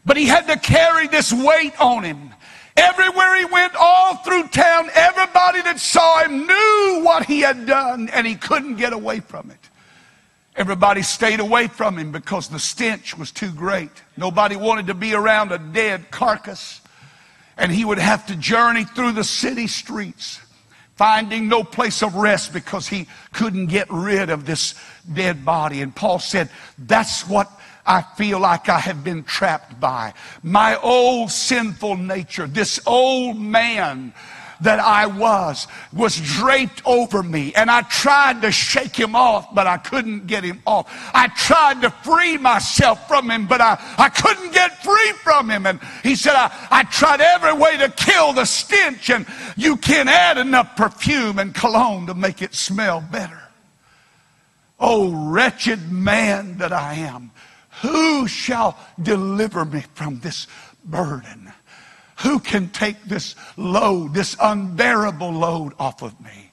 But 0.04 0.16
he 0.16 0.26
had 0.26 0.46
to 0.48 0.58
carry 0.58 1.06
this 1.06 1.32
weight 1.32 1.80
on 1.80 2.02
him. 2.02 2.30
Everywhere 2.76 3.38
he 3.38 3.44
went, 3.44 3.74
all 3.78 4.16
through 4.16 4.48
town, 4.48 4.88
everybody 4.94 5.60
that 5.62 5.78
saw 5.78 6.24
him 6.24 6.46
knew 6.46 7.02
what 7.04 7.26
he 7.26 7.40
had 7.40 7.66
done, 7.66 8.08
and 8.08 8.26
he 8.26 8.34
couldn't 8.34 8.76
get 8.76 8.92
away 8.92 9.20
from 9.20 9.50
it. 9.50 9.58
Everybody 10.54 11.02
stayed 11.02 11.40
away 11.40 11.68
from 11.68 11.98
him 11.98 12.12
because 12.12 12.48
the 12.48 12.58
stench 12.58 13.16
was 13.16 13.30
too 13.30 13.52
great. 13.52 13.90
Nobody 14.16 14.56
wanted 14.56 14.88
to 14.88 14.94
be 14.94 15.14
around 15.14 15.50
a 15.50 15.58
dead 15.58 16.10
carcass. 16.10 16.80
And 17.56 17.72
he 17.72 17.84
would 17.84 17.98
have 17.98 18.26
to 18.26 18.36
journey 18.36 18.84
through 18.84 19.12
the 19.12 19.24
city 19.24 19.66
streets, 19.66 20.40
finding 20.96 21.48
no 21.48 21.64
place 21.64 22.02
of 22.02 22.16
rest 22.16 22.52
because 22.52 22.88
he 22.88 23.06
couldn't 23.32 23.66
get 23.66 23.86
rid 23.90 24.30
of 24.30 24.44
this 24.44 24.74
dead 25.12 25.44
body. 25.44 25.80
And 25.80 25.94
Paul 25.94 26.18
said, 26.18 26.50
That's 26.78 27.26
what 27.28 27.50
I 27.84 28.02
feel 28.02 28.38
like 28.38 28.68
I 28.68 28.78
have 28.78 29.02
been 29.02 29.24
trapped 29.24 29.80
by. 29.80 30.14
My 30.42 30.76
old 30.80 31.30
sinful 31.30 31.96
nature, 31.96 32.46
this 32.46 32.80
old 32.86 33.38
man 33.38 34.14
that 34.62 34.78
I 34.78 35.06
was, 35.06 35.66
was 35.92 36.20
draped 36.20 36.82
over 36.84 37.22
me. 37.22 37.52
And 37.54 37.70
I 37.70 37.82
tried 37.82 38.42
to 38.42 38.52
shake 38.52 38.96
him 38.96 39.14
off, 39.14 39.54
but 39.54 39.66
I 39.66 39.76
couldn't 39.76 40.26
get 40.26 40.44
him 40.44 40.62
off. 40.66 40.86
I 41.12 41.28
tried 41.28 41.82
to 41.82 41.90
free 41.90 42.38
myself 42.38 43.08
from 43.08 43.30
him, 43.30 43.46
but 43.46 43.60
I, 43.60 43.76
I 43.98 44.08
couldn't 44.08 44.52
get 44.52 44.82
free 44.82 45.12
from 45.14 45.50
him. 45.50 45.66
And 45.66 45.80
he 46.02 46.14
said, 46.14 46.34
I, 46.34 46.68
I 46.70 46.84
tried 46.84 47.20
every 47.20 47.54
way 47.54 47.76
to 47.78 47.88
kill 47.90 48.32
the 48.32 48.44
stench, 48.44 49.10
and 49.10 49.26
you 49.56 49.76
can't 49.76 50.08
add 50.08 50.38
enough 50.38 50.76
perfume 50.76 51.38
and 51.38 51.54
cologne 51.54 52.06
to 52.06 52.14
make 52.14 52.40
it 52.40 52.54
smell 52.54 53.00
better. 53.00 53.40
Oh, 54.78 55.30
wretched 55.30 55.92
man 55.92 56.58
that 56.58 56.72
I 56.72 56.94
am. 56.94 57.30
Who 57.80 58.28
shall 58.28 58.78
deliver 59.00 59.64
me 59.64 59.84
from 59.94 60.20
this 60.20 60.46
burden? 60.84 61.52
Who 62.18 62.38
can 62.38 62.68
take 62.68 63.02
this 63.04 63.34
load, 63.56 64.14
this 64.14 64.36
unbearable 64.40 65.32
load 65.32 65.72
off 65.78 66.02
of 66.02 66.20
me? 66.20 66.52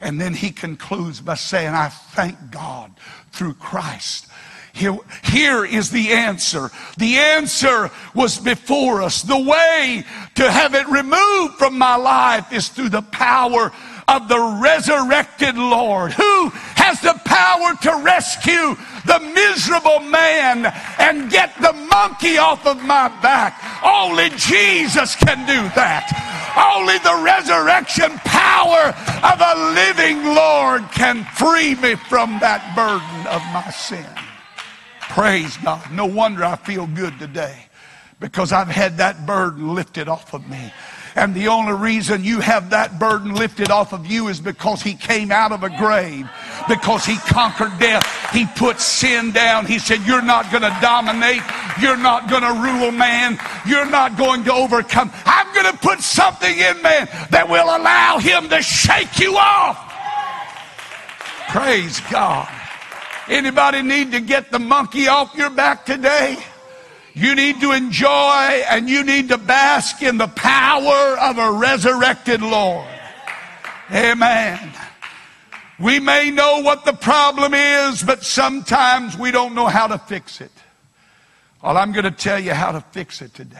And 0.00 0.20
then 0.20 0.34
he 0.34 0.50
concludes 0.50 1.20
by 1.20 1.34
saying, 1.34 1.74
I 1.74 1.88
thank 1.88 2.50
God 2.50 2.92
through 3.32 3.54
Christ. 3.54 4.28
Here, 4.72 4.96
here 5.24 5.64
is 5.64 5.90
the 5.90 6.12
answer. 6.12 6.70
The 6.98 7.16
answer 7.16 7.90
was 8.14 8.38
before 8.38 9.02
us. 9.02 9.22
The 9.22 9.38
way 9.38 10.04
to 10.36 10.50
have 10.50 10.74
it 10.74 10.86
removed 10.86 11.54
from 11.54 11.76
my 11.76 11.96
life 11.96 12.52
is 12.52 12.68
through 12.68 12.90
the 12.90 13.02
power 13.02 13.72
of 14.06 14.28
the 14.28 14.60
resurrected 14.62 15.56
Lord 15.56 16.12
who 16.12 16.50
has 16.76 17.00
the 17.00 17.20
power 17.24 17.74
to 17.82 18.02
rescue 18.04 18.76
the 19.08 19.18
miserable 19.20 20.00
man 20.00 20.66
and 20.98 21.30
get 21.30 21.56
the 21.60 21.72
monkey 21.72 22.38
off 22.38 22.66
of 22.66 22.82
my 22.84 23.08
back. 23.20 23.58
Only 23.82 24.28
Jesus 24.36 25.16
can 25.16 25.38
do 25.46 25.68
that. 25.74 26.06
Only 26.54 26.98
the 26.98 27.18
resurrection 27.24 28.18
power 28.24 28.94
of 29.24 29.40
a 29.40 29.54
living 29.74 30.34
Lord 30.34 30.84
can 30.92 31.24
free 31.34 31.74
me 31.76 31.96
from 31.96 32.38
that 32.40 32.62
burden 32.76 33.26
of 33.26 33.42
my 33.52 33.70
sin. 33.70 34.06
Praise 35.00 35.56
God. 35.58 35.90
No 35.90 36.06
wonder 36.06 36.44
I 36.44 36.56
feel 36.56 36.86
good 36.86 37.18
today 37.18 37.66
because 38.20 38.52
I've 38.52 38.68
had 38.68 38.98
that 38.98 39.26
burden 39.26 39.74
lifted 39.74 40.08
off 40.08 40.34
of 40.34 40.48
me. 40.48 40.72
And 41.14 41.34
the 41.34 41.48
only 41.48 41.72
reason 41.72 42.24
you 42.24 42.40
have 42.40 42.70
that 42.70 42.98
burden 42.98 43.34
lifted 43.34 43.70
off 43.70 43.92
of 43.92 44.06
you 44.06 44.28
is 44.28 44.40
because 44.40 44.82
he 44.82 44.94
came 44.94 45.30
out 45.30 45.52
of 45.52 45.62
a 45.62 45.70
grave, 45.70 46.28
because 46.68 47.04
he 47.04 47.16
conquered 47.18 47.78
death. 47.78 48.04
He 48.32 48.46
put 48.56 48.80
sin 48.80 49.32
down. 49.32 49.66
He 49.66 49.78
said, 49.78 50.00
You're 50.06 50.22
not 50.22 50.50
going 50.50 50.62
to 50.62 50.76
dominate. 50.80 51.42
You're 51.80 51.96
not 51.96 52.28
going 52.28 52.42
to 52.42 52.52
rule 52.52 52.90
man. 52.90 53.38
You're 53.66 53.88
not 53.88 54.16
going 54.16 54.44
to 54.44 54.52
overcome. 54.52 55.10
I'm 55.24 55.52
going 55.54 55.72
to 55.72 55.78
put 55.78 56.00
something 56.00 56.58
in 56.58 56.82
man 56.82 57.08
that 57.30 57.48
will 57.48 57.64
allow 57.64 58.18
him 58.18 58.48
to 58.50 58.62
shake 58.62 59.18
you 59.18 59.36
off. 59.36 59.84
Praise 61.48 62.00
God. 62.10 62.48
Anybody 63.28 63.82
need 63.82 64.12
to 64.12 64.20
get 64.20 64.50
the 64.50 64.58
monkey 64.58 65.08
off 65.08 65.34
your 65.34 65.50
back 65.50 65.84
today? 65.84 66.36
You 67.18 67.34
need 67.34 67.60
to 67.62 67.72
enjoy 67.72 68.62
and 68.70 68.88
you 68.88 69.02
need 69.02 69.30
to 69.30 69.38
bask 69.38 70.02
in 70.02 70.18
the 70.18 70.28
power 70.28 71.18
of 71.18 71.36
a 71.36 71.50
resurrected 71.50 72.40
Lord. 72.40 72.86
Amen. 73.90 74.72
We 75.80 75.98
may 75.98 76.30
know 76.30 76.60
what 76.60 76.84
the 76.84 76.92
problem 76.92 77.54
is, 77.54 78.04
but 78.04 78.22
sometimes 78.22 79.18
we 79.18 79.32
don't 79.32 79.56
know 79.56 79.66
how 79.66 79.88
to 79.88 79.98
fix 79.98 80.40
it. 80.40 80.52
Well, 81.60 81.76
I'm 81.76 81.90
going 81.90 82.04
to 82.04 82.12
tell 82.12 82.38
you 82.38 82.54
how 82.54 82.70
to 82.70 82.80
fix 82.92 83.20
it 83.20 83.34
today. 83.34 83.58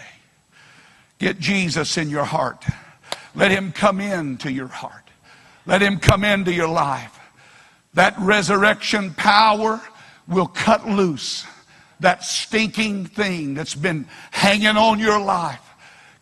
Get 1.18 1.40
Jesus 1.40 1.98
in 1.98 2.10
your 2.10 2.26
heart. 2.26 2.64
Let 3.34 3.50
him 3.50 3.72
come 3.72 4.00
into 4.00 4.52
your 4.52 4.68
heart. 4.68 5.10
Let 5.66 5.82
him 5.82 5.98
come 5.98 6.22
into 6.22 6.52
your 6.52 6.68
life. 6.68 7.18
That 7.94 8.14
resurrection 8.20 9.14
power 9.14 9.80
will 10.28 10.46
cut 10.46 10.86
loose 10.88 11.44
that 12.00 12.24
stinking 12.24 13.06
thing 13.06 13.54
that's 13.54 13.74
been 13.74 14.06
hanging 14.30 14.76
on 14.76 14.98
your 14.98 15.20
life, 15.20 15.62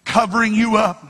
covering 0.05 0.55
you 0.55 0.77
up, 0.77 1.05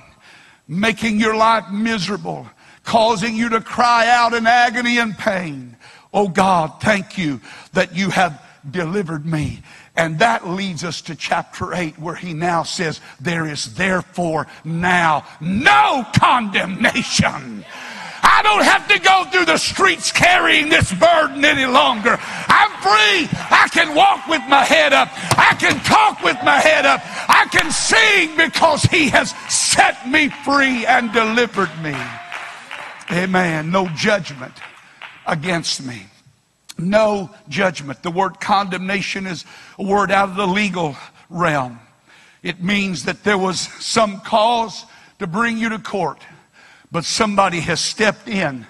making 0.68 1.20
your 1.20 1.36
life 1.36 1.70
miserable, 1.70 2.46
causing 2.84 3.34
you 3.34 3.48
to 3.48 3.60
cry 3.60 4.08
out 4.08 4.32
in 4.32 4.46
agony 4.46 4.98
and 4.98 5.16
pain. 5.16 5.76
Oh 6.12 6.28
God, 6.28 6.80
thank 6.80 7.18
you 7.18 7.40
that 7.72 7.94
you 7.94 8.10
have 8.10 8.42
delivered 8.70 9.26
me. 9.26 9.62
And 9.96 10.18
that 10.18 10.46
leads 10.46 10.84
us 10.84 11.00
to 11.02 11.14
chapter 11.14 11.72
8, 11.72 11.98
where 11.98 12.14
he 12.14 12.34
now 12.34 12.64
says, 12.64 13.00
There 13.20 13.46
is 13.46 13.74
therefore 13.74 14.46
now 14.64 15.24
no 15.40 16.04
condemnation 16.14 17.64
I 18.36 18.42
don't 18.42 18.64
have 18.64 18.86
to 18.88 18.98
go 18.98 19.24
through 19.30 19.46
the 19.46 19.56
streets 19.56 20.12
carrying 20.12 20.68
this 20.68 20.92
burden 20.92 21.42
any 21.42 21.64
longer. 21.64 22.18
I'm 22.20 22.70
free. 22.82 23.28
I 23.50 23.66
can 23.72 23.94
walk 23.94 24.28
with 24.28 24.42
my 24.46 24.62
head 24.62 24.92
up. 24.92 25.08
I 25.38 25.56
can 25.58 25.80
talk 25.80 26.22
with 26.22 26.36
my 26.44 26.58
head 26.58 26.84
up. 26.84 27.00
I 27.30 27.46
can 27.50 27.70
sing 27.70 28.36
because 28.36 28.82
He 28.82 29.08
has 29.08 29.30
set 29.50 30.06
me 30.06 30.28
free 30.28 30.84
and 30.84 31.10
delivered 31.14 31.70
me. 31.82 31.96
Amen. 33.10 33.70
No 33.70 33.88
judgment 33.96 34.52
against 35.26 35.82
me. 35.82 36.02
No 36.76 37.30
judgment. 37.48 38.02
The 38.02 38.10
word 38.10 38.38
condemnation 38.38 39.26
is 39.26 39.46
a 39.78 39.82
word 39.82 40.10
out 40.10 40.28
of 40.28 40.36
the 40.36 40.46
legal 40.46 40.94
realm. 41.30 41.80
It 42.42 42.62
means 42.62 43.06
that 43.06 43.24
there 43.24 43.38
was 43.38 43.60
some 43.82 44.20
cause 44.20 44.84
to 45.20 45.26
bring 45.26 45.56
you 45.56 45.70
to 45.70 45.78
court, 45.78 46.20
but 46.96 47.04
somebody 47.04 47.60
has 47.60 47.78
stepped 47.78 48.26
in 48.26 48.66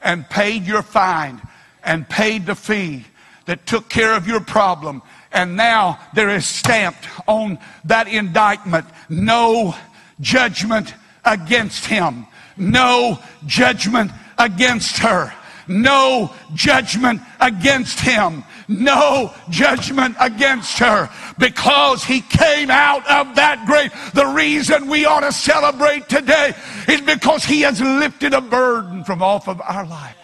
and 0.00 0.26
paid 0.30 0.62
your 0.62 0.80
fine 0.80 1.38
and 1.84 2.08
paid 2.08 2.46
the 2.46 2.54
fee 2.54 3.04
that 3.44 3.66
took 3.66 3.90
care 3.90 4.14
of 4.14 4.26
your 4.26 4.40
problem. 4.40 5.02
And 5.30 5.58
now 5.58 5.98
there 6.14 6.30
is 6.30 6.46
stamped 6.46 7.06
on 7.28 7.58
that 7.84 8.08
indictment 8.08 8.86
no 9.10 9.74
judgment 10.22 10.94
against 11.22 11.84
him, 11.84 12.26
no 12.56 13.18
judgment 13.44 14.10
against 14.38 14.96
her, 15.00 15.34
no 15.68 16.32
judgment 16.54 17.20
against 17.40 18.00
him, 18.00 18.44
no 18.68 19.32
judgment 19.50 20.16
against 20.20 20.78
her 20.78 21.08
because 21.38 22.04
he 22.04 22.20
came 22.20 22.70
out 22.70 23.06
of 23.10 23.34
that 23.36 23.64
grave. 23.66 23.92
The 24.14 24.26
reason 24.26 24.88
we 24.88 25.04
ought 25.04 25.20
to 25.20 25.32
celebrate 25.32 26.08
today 26.08 26.54
is 26.88 27.00
because 27.00 27.44
he 27.44 27.62
has 27.62 27.80
lifted 27.80 28.34
a 28.34 28.40
burden 28.40 29.04
from 29.04 29.22
off 29.22 29.48
of 29.48 29.60
our 29.60 29.86
life 29.86 30.16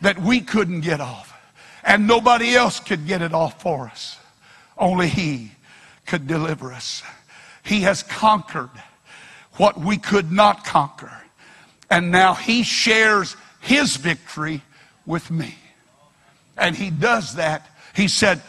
that 0.00 0.18
we 0.18 0.40
couldn't 0.40 0.80
get 0.80 1.00
off. 1.00 1.32
And 1.84 2.06
nobody 2.06 2.54
else 2.54 2.80
could 2.80 3.06
get 3.06 3.22
it 3.22 3.32
off 3.32 3.62
for 3.62 3.86
us. 3.86 4.18
Only 4.76 5.08
he 5.08 5.52
could 6.06 6.26
deliver 6.26 6.72
us. 6.72 7.02
He 7.62 7.80
has 7.82 8.02
conquered 8.02 8.70
what 9.54 9.78
we 9.78 9.96
could 9.96 10.32
not 10.32 10.64
conquer. 10.64 11.12
And 11.90 12.10
now 12.10 12.34
he 12.34 12.62
shares 12.62 13.36
his 13.60 13.96
victory 13.96 14.62
with 15.10 15.30
me. 15.30 15.54
And 16.56 16.74
he 16.74 16.88
does 16.88 17.34
that. 17.34 17.68
He 17.94 18.08
said, 18.08 18.40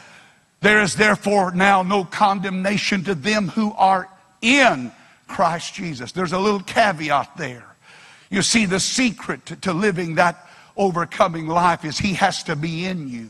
There 0.61 0.81
is 0.81 0.95
therefore 0.95 1.51
now 1.51 1.81
no 1.81 2.05
condemnation 2.05 3.03
to 3.05 3.15
them 3.15 3.49
who 3.49 3.73
are 3.73 4.07
in 4.41 4.91
Christ 5.27 5.73
Jesus. 5.73 6.11
There's 6.11 6.33
a 6.33 6.39
little 6.39 6.61
caveat 6.61 7.35
there. 7.37 7.65
You 8.29 8.41
see, 8.41 8.65
the 8.65 8.79
secret 8.79 9.45
to, 9.47 9.55
to 9.57 9.73
living 9.73 10.15
that 10.15 10.47
overcoming 10.77 11.47
life 11.47 11.83
is 11.83 11.97
he 11.97 12.13
has 12.13 12.43
to 12.43 12.55
be 12.55 12.85
in 12.85 13.09
you. 13.09 13.29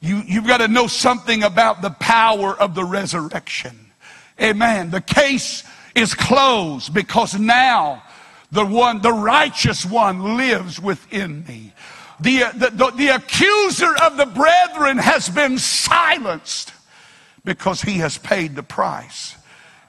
you 0.00 0.22
you've 0.26 0.46
got 0.46 0.58
to 0.58 0.68
know 0.68 0.86
something 0.86 1.42
about 1.42 1.82
the 1.82 1.90
power 1.90 2.58
of 2.58 2.74
the 2.74 2.84
resurrection. 2.84 3.78
Amen. 4.40 4.90
The 4.90 5.00
case 5.00 5.64
is 5.94 6.14
closed 6.14 6.94
because 6.94 7.38
now 7.38 8.02
the 8.52 8.64
one, 8.64 9.00
the 9.00 9.12
righteous 9.12 9.84
one 9.84 10.36
lives 10.36 10.80
within 10.80 11.44
me. 11.46 11.72
The, 12.20 12.44
the, 12.54 12.70
the, 12.70 12.90
the 12.92 13.08
accuser 13.08 13.94
of 14.02 14.16
the 14.16 14.26
brethren 14.26 14.98
has 14.98 15.28
been 15.28 15.58
silenced 15.58 16.72
because 17.44 17.82
he 17.82 17.98
has 17.98 18.16
paid 18.18 18.56
the 18.56 18.62
price. 18.62 19.36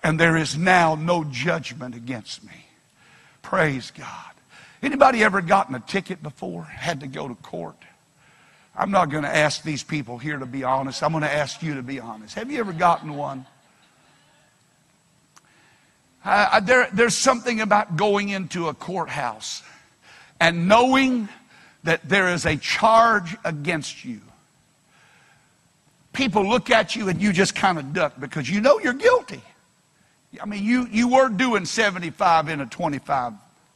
And 0.03 0.19
there 0.19 0.37
is 0.37 0.57
now 0.57 0.95
no 0.95 1.23
judgment 1.23 1.95
against 1.95 2.43
me. 2.43 2.65
Praise 3.41 3.91
God. 3.91 4.07
Anybody 4.83 5.23
ever 5.23 5.41
gotten 5.41 5.73
a 5.75 5.79
ticket 5.79 6.21
before? 6.21 6.63
Had 6.63 6.99
to 6.99 7.07
go 7.07 7.27
to 7.27 7.35
court? 7.35 7.77
I'm 8.75 8.91
not 8.91 9.09
going 9.09 9.23
to 9.23 9.35
ask 9.35 9.63
these 9.63 9.83
people 9.83 10.19
here 10.19 10.37
to 10.37 10.45
be 10.45 10.63
honest. 10.63 11.01
I'm 11.01 11.11
going 11.11 11.23
to 11.23 11.33
ask 11.33 11.63
you 11.63 11.75
to 11.75 11.81
be 11.81 11.99
honest. 11.99 12.35
Have 12.35 12.51
you 12.51 12.59
ever 12.59 12.73
gotten 12.73 13.15
one? 13.15 13.45
Uh, 16.23 16.59
there, 16.59 16.89
there's 16.93 17.15
something 17.15 17.61
about 17.61 17.95
going 17.95 18.29
into 18.29 18.67
a 18.67 18.73
courthouse 18.73 19.63
and 20.39 20.67
knowing 20.67 21.27
that 21.87 22.09
there 22.09 22.27
is 22.27 22.45
a 22.45 22.57
charge 22.57 23.37
against 23.45 24.03
you. 24.03 24.19
People 26.11 26.45
look 26.45 26.69
at 26.69 26.97
you 26.97 27.07
and 27.07 27.21
you 27.21 27.31
just 27.31 27.55
kind 27.55 27.77
of 27.77 27.93
duck 27.93 28.19
because 28.19 28.49
you 28.49 28.59
know 28.59 28.77
you're 28.77 28.91
guilty. 28.91 29.41
I 30.41 30.45
mean, 30.45 30.65
you, 30.65 30.85
you 30.91 31.07
were 31.07 31.29
doing 31.29 31.63
75 31.63 32.49
in 32.49 32.59
a 32.59 32.65
25. 32.65 33.31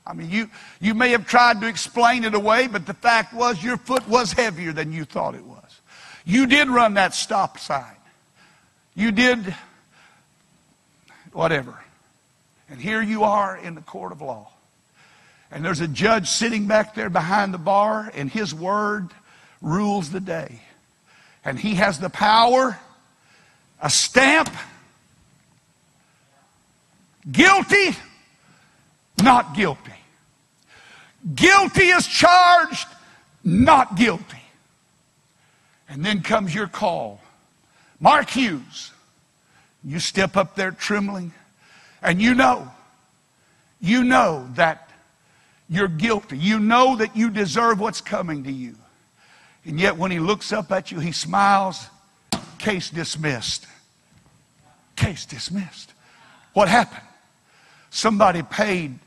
I 0.06 0.14
mean, 0.14 0.30
you, 0.30 0.50
you 0.82 0.94
may 0.94 1.12
have 1.12 1.26
tried 1.26 1.62
to 1.62 1.68
explain 1.68 2.26
it 2.26 2.36
away, 2.36 2.68
but 2.68 2.86
the 2.86 2.94
fact 2.94 3.34
was 3.34 3.64
your 3.64 3.78
foot 3.78 4.06
was 4.10 4.34
heavier 4.34 4.74
than 4.74 4.92
you 4.92 5.06
thought 5.06 5.34
it 5.34 5.46
was. 5.46 5.80
You 6.26 6.48
did 6.48 6.68
run 6.68 6.96
that 6.96 7.14
stop 7.14 7.60
sign. 7.60 7.96
You 8.94 9.14
did 9.14 9.56
whatever. 11.32 11.80
And 12.70 12.82
here 12.82 13.02
you 13.02 13.24
are 13.24 13.56
in 13.56 13.74
the 13.74 13.82
court 13.82 14.12
of 14.12 14.22
law. 14.22 14.51
And 15.52 15.66
there's 15.66 15.82
a 15.82 15.88
judge 15.88 16.30
sitting 16.30 16.66
back 16.66 16.96
there 16.96 17.10
behind 17.10 17.54
the 17.54 17.58
bar, 17.58 18.10
and 18.16 18.30
his 18.30 18.54
word 18.54 19.10
rules 19.62 20.10
the 20.10 20.22
day. 20.22 20.62
And 21.44 21.60
he 21.60 21.76
has 21.76 22.00
the 22.00 22.10
power, 22.10 22.80
a 23.82 23.90
stamp, 23.90 24.50
guilty, 27.30 27.98
not 29.22 29.56
guilty. 29.56 29.92
Guilty 31.36 31.90
is 31.90 32.08
charged, 32.08 32.88
not 33.44 33.96
guilty. 33.96 34.38
And 35.90 36.06
then 36.06 36.22
comes 36.22 36.56
your 36.56 36.68
call. 36.68 37.20
Mark 38.00 38.30
Hughes. 38.30 38.92
You 39.84 40.00
step 40.00 40.38
up 40.38 40.56
there 40.56 40.72
trembling, 40.72 41.34
and 42.04 42.22
you 42.22 42.36
know, 42.36 42.72
you 43.80 44.04
know 44.04 44.48
that 44.54 44.91
you're 45.72 45.88
guilty. 45.88 46.38
You 46.38 46.60
know 46.60 46.98
that 46.98 47.16
you 47.16 47.30
deserve 47.30 47.80
what's 47.80 48.02
coming 48.02 48.44
to 48.44 48.52
you. 48.52 48.76
And 49.64 49.80
yet, 49.80 49.96
when 49.96 50.12
he 50.12 50.20
looks 50.20 50.52
up 50.52 50.70
at 50.70 50.92
you, 50.92 51.00
he 51.00 51.14
smiles. 51.14 51.88
Case 52.58 52.90
dismissed. 52.90 53.68
Case 54.98 55.26
dismissed. 55.26 55.94
What 56.52 56.68
happened? 56.68 57.08
Somebody 57.90 58.44
paid 58.44 59.00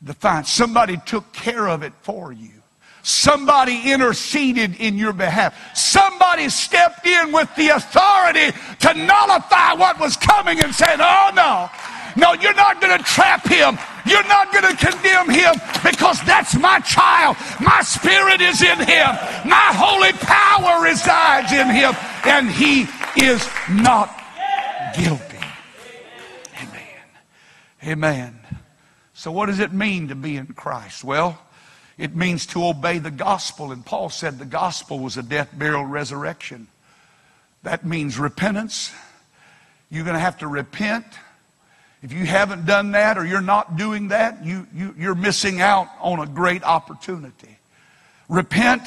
the 0.00 0.14
fine. 0.14 0.44
Somebody 0.44 0.96
took 1.04 1.30
care 1.34 1.68
of 1.68 1.82
it 1.82 1.92
for 2.00 2.32
you. 2.32 2.52
Somebody 3.02 3.92
interceded 3.92 4.80
in 4.80 4.96
your 4.96 5.12
behalf. 5.12 5.76
Somebody 5.76 6.48
stepped 6.48 7.06
in 7.06 7.32
with 7.32 7.54
the 7.54 7.68
authority 7.68 8.56
to 8.80 8.94
nullify 8.94 9.74
what 9.74 10.00
was 10.00 10.16
coming 10.16 10.62
and 10.62 10.74
said, 10.74 11.00
Oh 11.00 11.30
no, 11.34 11.70
no, 12.18 12.32
you're 12.34 12.54
not 12.54 12.80
going 12.80 12.98
to 12.98 13.04
trap 13.04 13.46
him. 13.46 13.78
You're 14.04 14.26
not 14.26 14.52
going 14.52 14.64
to 14.64 14.76
condemn 14.76 15.30
him 15.30 15.54
because 15.84 16.20
that's 16.24 16.56
my 16.56 16.80
child. 16.80 17.36
My 17.60 17.80
spirit 17.82 18.40
is 18.40 18.60
in 18.60 18.78
him. 18.78 19.08
My 19.46 19.70
holy 19.72 20.12
power 20.12 20.82
resides 20.82 21.52
in 21.52 21.70
him. 21.70 21.94
And 22.24 22.50
he 22.50 22.88
is 23.16 23.48
not 23.70 24.10
guilty. 24.96 25.38
Amen. 26.60 27.04
Amen. 27.84 28.40
So, 29.14 29.30
what 29.30 29.46
does 29.46 29.60
it 29.60 29.72
mean 29.72 30.08
to 30.08 30.16
be 30.16 30.36
in 30.36 30.46
Christ? 30.46 31.04
Well, 31.04 31.38
it 31.96 32.16
means 32.16 32.46
to 32.46 32.64
obey 32.64 32.98
the 32.98 33.12
gospel. 33.12 33.70
And 33.70 33.86
Paul 33.86 34.10
said 34.10 34.40
the 34.40 34.44
gospel 34.44 34.98
was 34.98 35.16
a 35.16 35.22
death, 35.22 35.50
burial, 35.56 35.84
resurrection. 35.84 36.66
That 37.62 37.86
means 37.86 38.18
repentance. 38.18 38.90
You're 39.88 40.04
going 40.04 40.14
to 40.14 40.20
have 40.20 40.38
to 40.38 40.48
repent 40.48 41.04
if 42.02 42.12
you 42.12 42.24
haven't 42.24 42.64
done 42.64 42.92
that 42.92 43.18
or 43.18 43.24
you're 43.24 43.40
not 43.40 43.76
doing 43.76 44.08
that, 44.08 44.44
you, 44.44 44.66
you, 44.74 44.94
you're 44.96 45.14
missing 45.14 45.60
out 45.60 45.88
on 46.00 46.20
a 46.20 46.26
great 46.26 46.62
opportunity. 46.62 47.58
Repent, 48.28 48.82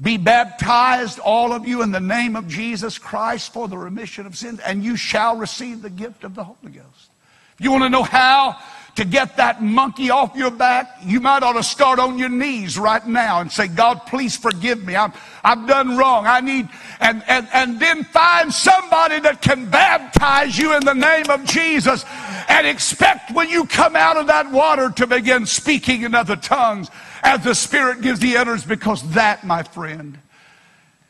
be 0.00 0.16
baptized, 0.16 1.18
all 1.18 1.52
of 1.52 1.68
you, 1.68 1.82
in 1.82 1.92
the 1.92 2.00
name 2.00 2.36
of 2.36 2.48
Jesus 2.48 2.98
Christ 2.98 3.52
for 3.52 3.68
the 3.68 3.76
remission 3.76 4.26
of 4.26 4.36
sins, 4.36 4.60
and 4.60 4.82
you 4.82 4.96
shall 4.96 5.36
receive 5.36 5.82
the 5.82 5.90
gift 5.90 6.24
of 6.24 6.34
the 6.34 6.44
Holy 6.44 6.72
Ghost. 6.72 7.10
If 7.58 7.64
you 7.64 7.72
want 7.72 7.84
to 7.84 7.90
know 7.90 8.02
how 8.02 8.56
to 8.96 9.04
get 9.04 9.36
that 9.36 9.62
monkey 9.62 10.10
off 10.10 10.36
your 10.36 10.50
back, 10.50 10.98
you 11.02 11.20
might 11.20 11.42
ought 11.42 11.54
to 11.54 11.62
start 11.62 11.98
on 11.98 12.18
your 12.18 12.28
knees 12.28 12.78
right 12.78 13.06
now 13.06 13.40
and 13.40 13.50
say, 13.50 13.68
God, 13.68 14.06
please 14.06 14.36
forgive 14.36 14.84
me. 14.84 14.96
I'm, 14.96 15.12
I've 15.44 15.66
done 15.66 15.96
wrong. 15.96 16.26
I 16.26 16.40
need, 16.40 16.68
and, 17.00 17.22
and, 17.28 17.48
and 17.52 17.80
then 17.80 18.04
find 18.04 18.52
somebody 18.52 19.20
that 19.20 19.40
can 19.42 19.70
baptize 19.70 20.58
you 20.58 20.76
in 20.76 20.84
the 20.84 20.94
name 20.94 21.30
of 21.30 21.44
Jesus 21.44 22.04
and 22.48 22.66
expect 22.66 23.30
when 23.32 23.48
you 23.48 23.66
come 23.66 23.96
out 23.96 24.16
of 24.16 24.26
that 24.26 24.50
water 24.50 24.90
to 24.90 25.06
begin 25.06 25.46
speaking 25.46 26.02
in 26.02 26.14
other 26.14 26.36
tongues 26.36 26.90
as 27.22 27.44
the 27.44 27.54
Spirit 27.54 28.00
gives 28.00 28.20
the 28.20 28.36
utterance 28.36 28.64
because 28.64 29.08
that, 29.12 29.44
my 29.44 29.62
friend, 29.62 30.18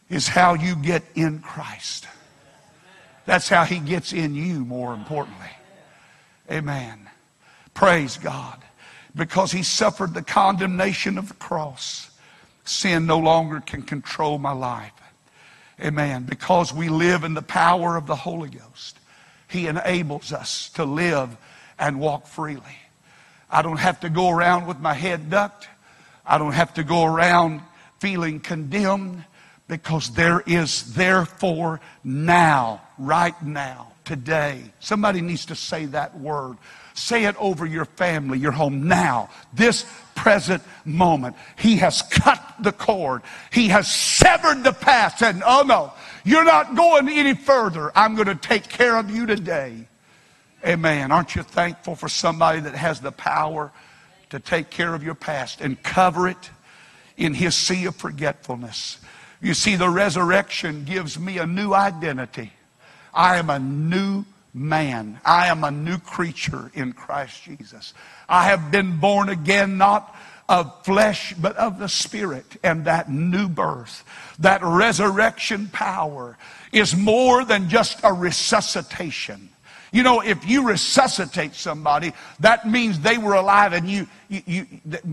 is 0.09 0.29
how 0.29 0.55
you 0.55 0.77
get 0.77 1.03
in 1.15 1.39
Christ. 1.39 2.07
That's 3.27 3.49
how 3.49 3.65
He 3.65 3.79
gets 3.79 4.13
in 4.13 4.35
you, 4.35 4.65
more 4.65 4.93
importantly. 4.93 5.47
Amen. 6.51 7.00
Praise 7.81 8.19
God. 8.19 8.59
Because 9.17 9.53
he 9.53 9.63
suffered 9.63 10.13
the 10.13 10.21
condemnation 10.21 11.17
of 11.17 11.29
the 11.29 11.35
cross, 11.35 12.11
sin 12.63 13.07
no 13.07 13.19
longer 13.19 13.61
can 13.61 13.81
control 13.81 14.37
my 14.37 14.53
life. 14.53 14.93
Amen. 15.83 16.25
Because 16.25 16.75
we 16.75 16.91
live 16.91 17.25
in 17.25 17.33
the 17.33 17.41
power 17.41 17.97
of 17.97 18.07
the 18.07 18.17
Holy 18.17 18.51
Ghost, 18.51 18.99
he 19.49 19.67
enables 19.67 20.31
us 20.31 20.69
to 20.75 20.85
live 20.85 21.35
and 21.79 21.99
walk 21.99 22.27
freely. 22.27 22.77
I 23.51 23.63
don't 23.63 23.81
have 23.81 24.01
to 24.01 24.11
go 24.11 24.29
around 24.29 24.67
with 24.67 24.79
my 24.79 24.93
head 24.93 25.31
ducked. 25.31 25.67
I 26.27 26.37
don't 26.37 26.53
have 26.53 26.75
to 26.75 26.85
go 26.85 27.07
around 27.07 27.63
feeling 27.99 28.41
condemned 28.41 29.25
because 29.69 30.11
there 30.11 30.43
is 30.47 30.93
therefore 30.93 31.81
now, 32.05 32.83
right 32.99 33.43
now, 33.43 33.93
today. 34.11 34.61
Somebody 34.81 35.21
needs 35.21 35.47
to 35.47 35.55
say 35.55 35.87
that 35.87 36.19
word. 36.19 36.57
Say 36.95 37.27
it 37.27 37.37
over 37.39 37.65
your 37.65 37.85
family, 37.85 38.41
your 38.41 38.51
home 38.51 38.89
now, 38.89 39.31
this 39.55 39.87
present 40.17 40.65
moment. 40.85 41.37
He 41.57 41.77
has 41.77 42.03
cut 42.03 42.43
the 42.59 42.73
cord. 42.73 43.23
He 43.53 43.69
has 43.69 43.89
severed 43.89 44.65
the 44.65 44.73
past. 44.73 45.23
And 45.23 45.45
oh 45.47 45.63
no, 45.63 45.93
you're 46.25 46.45
not 46.45 46.75
going 46.75 47.09
any 47.09 47.35
further. 47.35 47.93
I'm 47.97 48.17
going 48.17 48.27
to 48.27 48.35
take 48.35 48.69
care 48.69 48.97
of 48.97 49.11
you 49.11 49.27
today. 49.27 49.87
Amen. 50.67 51.13
Aren't 51.13 51.37
you 51.37 51.45
thankful 51.45 51.95
for 51.95 52.09
somebody 52.09 52.59
that 52.63 52.75
has 52.75 53.01
the 53.01 53.13
power 53.13 53.71
to 54.31 54.41
take 54.41 54.71
care 54.71 54.93
of 54.93 55.05
your 55.05 55.15
past 55.15 55.61
and 55.61 55.81
cover 55.85 56.27
it 56.27 56.51
in 57.17 57.33
his 57.33 57.55
sea 57.55 57.85
of 57.85 57.95
forgetfulness? 57.95 58.99
You 59.41 59.55
see, 59.55 59.77
the 59.77 59.89
resurrection 59.89 60.85
gives 60.85 61.17
me 61.17 61.39
a 61.39 61.47
new 61.47 61.73
identity. 61.73 62.53
I 63.13 63.39
am 63.39 63.51
a 63.51 63.59
new 63.59 64.25
man. 64.53 65.21
I 65.25 65.49
am 65.49 65.65
a 65.65 65.71
new 65.71 65.99
creature 65.99 66.71
in 66.75 66.93
Christ 66.93 67.43
Jesus. 67.43 67.95
I 68.29 68.45
have 68.45 68.71
been 68.71 68.99
born 68.99 69.29
again, 69.29 69.79
not 69.79 70.15
of 70.49 70.85
flesh, 70.85 71.33
but 71.35 71.57
of 71.57 71.79
the 71.79 71.89
Spirit. 71.89 72.45
And 72.65 72.85
that 72.85 73.11
new 73.11 73.49
birth, 73.49 74.05
that 74.41 74.63
resurrection 74.63 75.69
power 75.69 76.37
is 76.73 76.97
more 76.97 77.45
than 77.45 77.69
just 77.69 78.01
a 78.03 78.13
resuscitation. 78.13 79.49
You 79.93 80.03
know, 80.05 80.21
if 80.21 80.49
you 80.49 80.69
resuscitate 80.69 81.55
somebody, 81.55 82.13
that 82.41 82.69
means 82.69 83.01
they 83.01 83.19
were 83.19 83.35
alive 83.35 83.73
and 83.73 83.89
you, 83.89 84.07
you, 84.29 84.43
you 84.47 84.67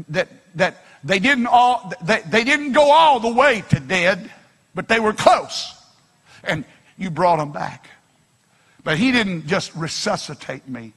that, 0.10 0.30
that 0.56 0.86
they 1.04 1.20
didn't 1.20 1.48
all, 1.48 1.92
they, 2.04 2.22
they 2.30 2.44
didn't 2.44 2.74
go 2.74 2.92
all 2.92 3.20
the 3.20 3.34
way 3.34 3.64
to 3.70 3.80
dead, 3.80 4.32
but 4.76 4.88
they 4.88 5.00
were 5.00 5.14
close. 5.14 5.74
And 6.44 6.64
you 6.98 7.10
brought 7.10 7.38
them 7.38 7.52
back. 7.52 7.90
But 8.84 8.98
he 8.98 9.12
didn't 9.12 9.48
just 9.48 9.76
resuscitate 9.76 10.68
me. 10.68 10.94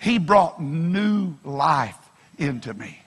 He 0.00 0.18
brought 0.18 0.60
new 0.60 1.34
life 1.44 1.98
into 2.38 2.74
me. 2.74 2.98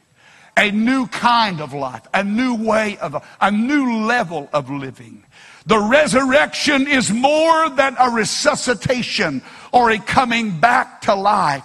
A 0.58 0.72
new 0.72 1.08
kind 1.08 1.62
of 1.62 1.74
life, 1.74 2.06
a 2.14 2.24
new 2.24 2.56
way 2.56 2.98
of, 2.98 3.24
a 3.40 3.52
new 3.52 4.06
level 4.06 4.50
of 4.52 4.70
living. 4.70 5.24
The 5.66 5.80
resurrection 5.80 6.88
is 6.88 7.12
more 7.12 7.70
than 7.70 7.96
a 8.00 8.10
resuscitation 8.10 9.42
or 9.72 9.92
a 9.92 10.00
coming 10.00 10.60
back 10.60 11.02
to 11.02 11.16
life. 11.16 11.64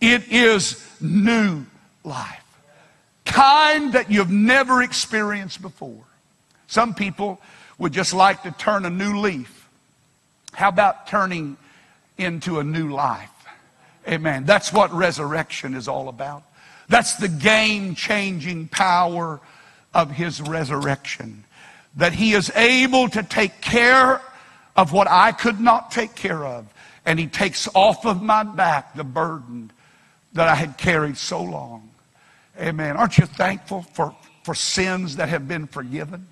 It 0.00 0.30
is 0.30 0.86
new 1.00 1.66
life. 2.04 2.44
Kind 3.24 3.94
that 3.94 4.10
you've 4.10 4.30
never 4.30 4.82
experienced 4.82 5.60
before. 5.60 6.04
Some 6.66 6.94
people 6.94 7.40
would 7.78 7.92
just 7.92 8.12
like 8.12 8.42
to 8.42 8.50
turn 8.52 8.84
a 8.84 8.90
new 8.90 9.18
leaf. 9.18 9.57
How 10.58 10.70
about 10.70 11.06
turning 11.06 11.56
into 12.16 12.58
a 12.58 12.64
new 12.64 12.90
life? 12.90 13.30
Amen. 14.08 14.44
That's 14.44 14.72
what 14.72 14.92
resurrection 14.92 15.76
is 15.76 15.86
all 15.86 16.08
about. 16.08 16.42
That's 16.88 17.14
the 17.14 17.28
game 17.28 17.94
changing 17.94 18.66
power 18.66 19.40
of 19.94 20.10
his 20.10 20.40
resurrection 20.40 21.44
that 21.94 22.12
he 22.12 22.32
is 22.32 22.50
able 22.56 23.08
to 23.10 23.22
take 23.22 23.60
care 23.60 24.20
of 24.74 24.92
what 24.92 25.06
I 25.08 25.30
could 25.30 25.60
not 25.60 25.92
take 25.92 26.16
care 26.16 26.44
of. 26.44 26.66
And 27.06 27.20
he 27.20 27.28
takes 27.28 27.68
off 27.72 28.04
of 28.04 28.20
my 28.20 28.42
back 28.42 28.96
the 28.96 29.04
burden 29.04 29.70
that 30.32 30.48
I 30.48 30.56
had 30.56 30.76
carried 30.76 31.18
so 31.18 31.40
long. 31.40 31.88
Amen. 32.58 32.96
Aren't 32.96 33.16
you 33.16 33.26
thankful 33.26 33.82
for, 33.94 34.12
for 34.42 34.56
sins 34.56 35.14
that 35.16 35.28
have 35.28 35.46
been 35.46 35.68
forgiven? 35.68 36.26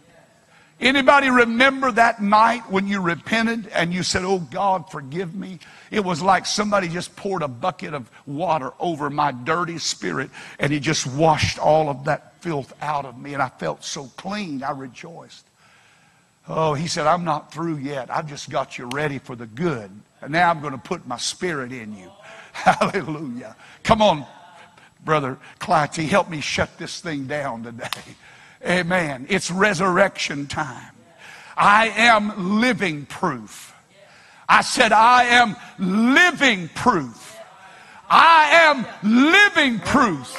Anybody 0.78 1.30
remember 1.30 1.90
that 1.92 2.22
night 2.22 2.70
when 2.70 2.86
you 2.86 3.00
repented 3.00 3.68
and 3.68 3.94
you 3.94 4.02
said, 4.02 4.24
Oh 4.24 4.40
God, 4.40 4.90
forgive 4.90 5.34
me? 5.34 5.58
It 5.90 6.04
was 6.04 6.20
like 6.20 6.44
somebody 6.44 6.88
just 6.88 7.16
poured 7.16 7.42
a 7.42 7.48
bucket 7.48 7.94
of 7.94 8.10
water 8.26 8.72
over 8.78 9.08
my 9.08 9.32
dirty 9.32 9.78
spirit 9.78 10.30
and 10.58 10.70
he 10.70 10.78
just 10.78 11.06
washed 11.06 11.58
all 11.58 11.88
of 11.88 12.04
that 12.04 12.42
filth 12.42 12.74
out 12.82 13.06
of 13.06 13.18
me 13.18 13.32
and 13.32 13.42
I 13.42 13.48
felt 13.48 13.84
so 13.84 14.04
clean. 14.16 14.62
I 14.62 14.72
rejoiced. 14.72 15.46
Oh, 16.46 16.74
he 16.74 16.88
said, 16.88 17.06
I'm 17.06 17.24
not 17.24 17.52
through 17.52 17.78
yet. 17.78 18.10
I've 18.10 18.28
just 18.28 18.50
got 18.50 18.76
you 18.76 18.88
ready 18.92 19.18
for 19.18 19.34
the 19.34 19.46
good. 19.46 19.90
And 20.20 20.32
now 20.32 20.50
I'm 20.50 20.60
going 20.60 20.72
to 20.72 20.78
put 20.78 21.06
my 21.06 21.16
spirit 21.16 21.72
in 21.72 21.96
you. 21.96 22.10
Hallelujah. 22.52 23.56
Come 23.82 24.02
on, 24.02 24.26
brother 25.04 25.38
Clytie, 25.58 26.06
help 26.06 26.28
me 26.28 26.42
shut 26.42 26.76
this 26.76 27.00
thing 27.00 27.26
down 27.26 27.62
today. 27.62 27.88
Amen. 28.64 29.26
It's 29.28 29.50
resurrection 29.50 30.46
time. 30.46 30.92
I 31.56 31.88
am 31.88 32.60
living 32.60 33.06
proof. 33.06 33.74
I 34.48 34.62
said, 34.62 34.92
I 34.92 35.24
am 35.24 35.56
living 35.78 36.68
proof. 36.74 37.38
I 38.08 38.48
am 38.52 38.86
living 39.02 39.80
proof 39.80 40.32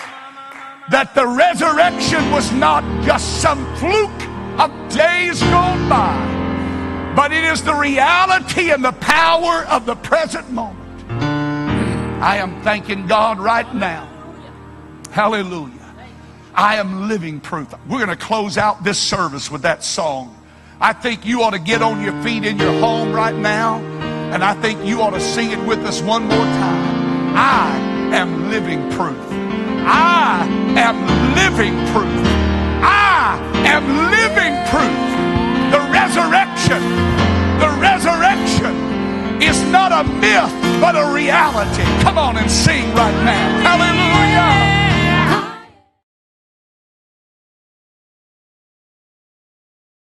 that 0.90 1.14
the 1.16 1.28
resurrection 1.28 2.32
was 2.32 2.52
not 2.54 2.84
just 3.04 3.42
some 3.42 3.60
fluke 3.76 4.22
of 4.60 4.72
days 4.90 5.42
gone 5.44 5.90
by, 5.90 7.14
but 7.16 7.32
it 7.34 7.44
is 7.44 7.62
the 7.64 7.76
reality 7.76 8.72
and 8.72 8.84
the 8.84 8.94
power 8.94 9.66
of 9.66 9.86
the 9.86 9.96
present 9.96 10.50
moment. 10.52 10.88
I 12.22 12.38
am 12.38 12.62
thanking 12.64 13.06
God 13.06 13.38
right 13.38 13.72
now. 13.76 14.08
Hallelujah. 15.12 15.77
I 16.58 16.78
am 16.78 17.08
living 17.08 17.40
proof. 17.40 17.72
We're 17.88 18.04
going 18.04 18.10
to 18.10 18.16
close 18.16 18.58
out 18.58 18.84
this 18.84 18.98
service 18.98 19.52
with 19.52 19.62
that 19.62 19.84
song. 19.84 20.36
I 20.82 20.92
think 20.92 21.24
you 21.24 21.44
ought 21.44 21.52
to 21.52 21.60
get 21.60 21.84
on 21.84 22.02
your 22.02 22.20
feet 22.24 22.44
in 22.46 22.58
your 22.58 22.74
home 22.80 23.14
right 23.14 23.36
now, 23.36 23.78
and 24.34 24.44
I 24.44 24.60
think 24.60 24.84
you 24.84 25.04
ought 25.04 25.12
to 25.12 25.20
sing 25.20 25.52
it 25.52 25.60
with 25.68 25.78
us 25.86 26.02
one 26.02 26.24
more 26.24 26.46
time. 26.46 27.36
I 27.38 27.78
am 28.12 28.50
living 28.50 28.90
proof. 28.90 29.22
I 29.86 30.48
am 30.76 30.98
living 31.38 31.78
proof. 31.94 32.26
I 32.82 33.38
am 33.62 33.86
living 34.10 34.58
proof. 34.74 34.98
The 35.70 35.82
resurrection, 35.94 36.82
the 37.62 37.70
resurrection 37.78 38.74
is 39.44 39.62
not 39.70 39.92
a 39.92 40.04
myth, 40.04 40.82
but 40.82 40.96
a 40.96 41.14
reality. 41.14 41.84
Come 42.02 42.18
on 42.18 42.36
and 42.36 42.50
sing 42.50 42.90
right 42.96 43.14
now. 43.24 43.62
Hallelujah. 43.62 44.77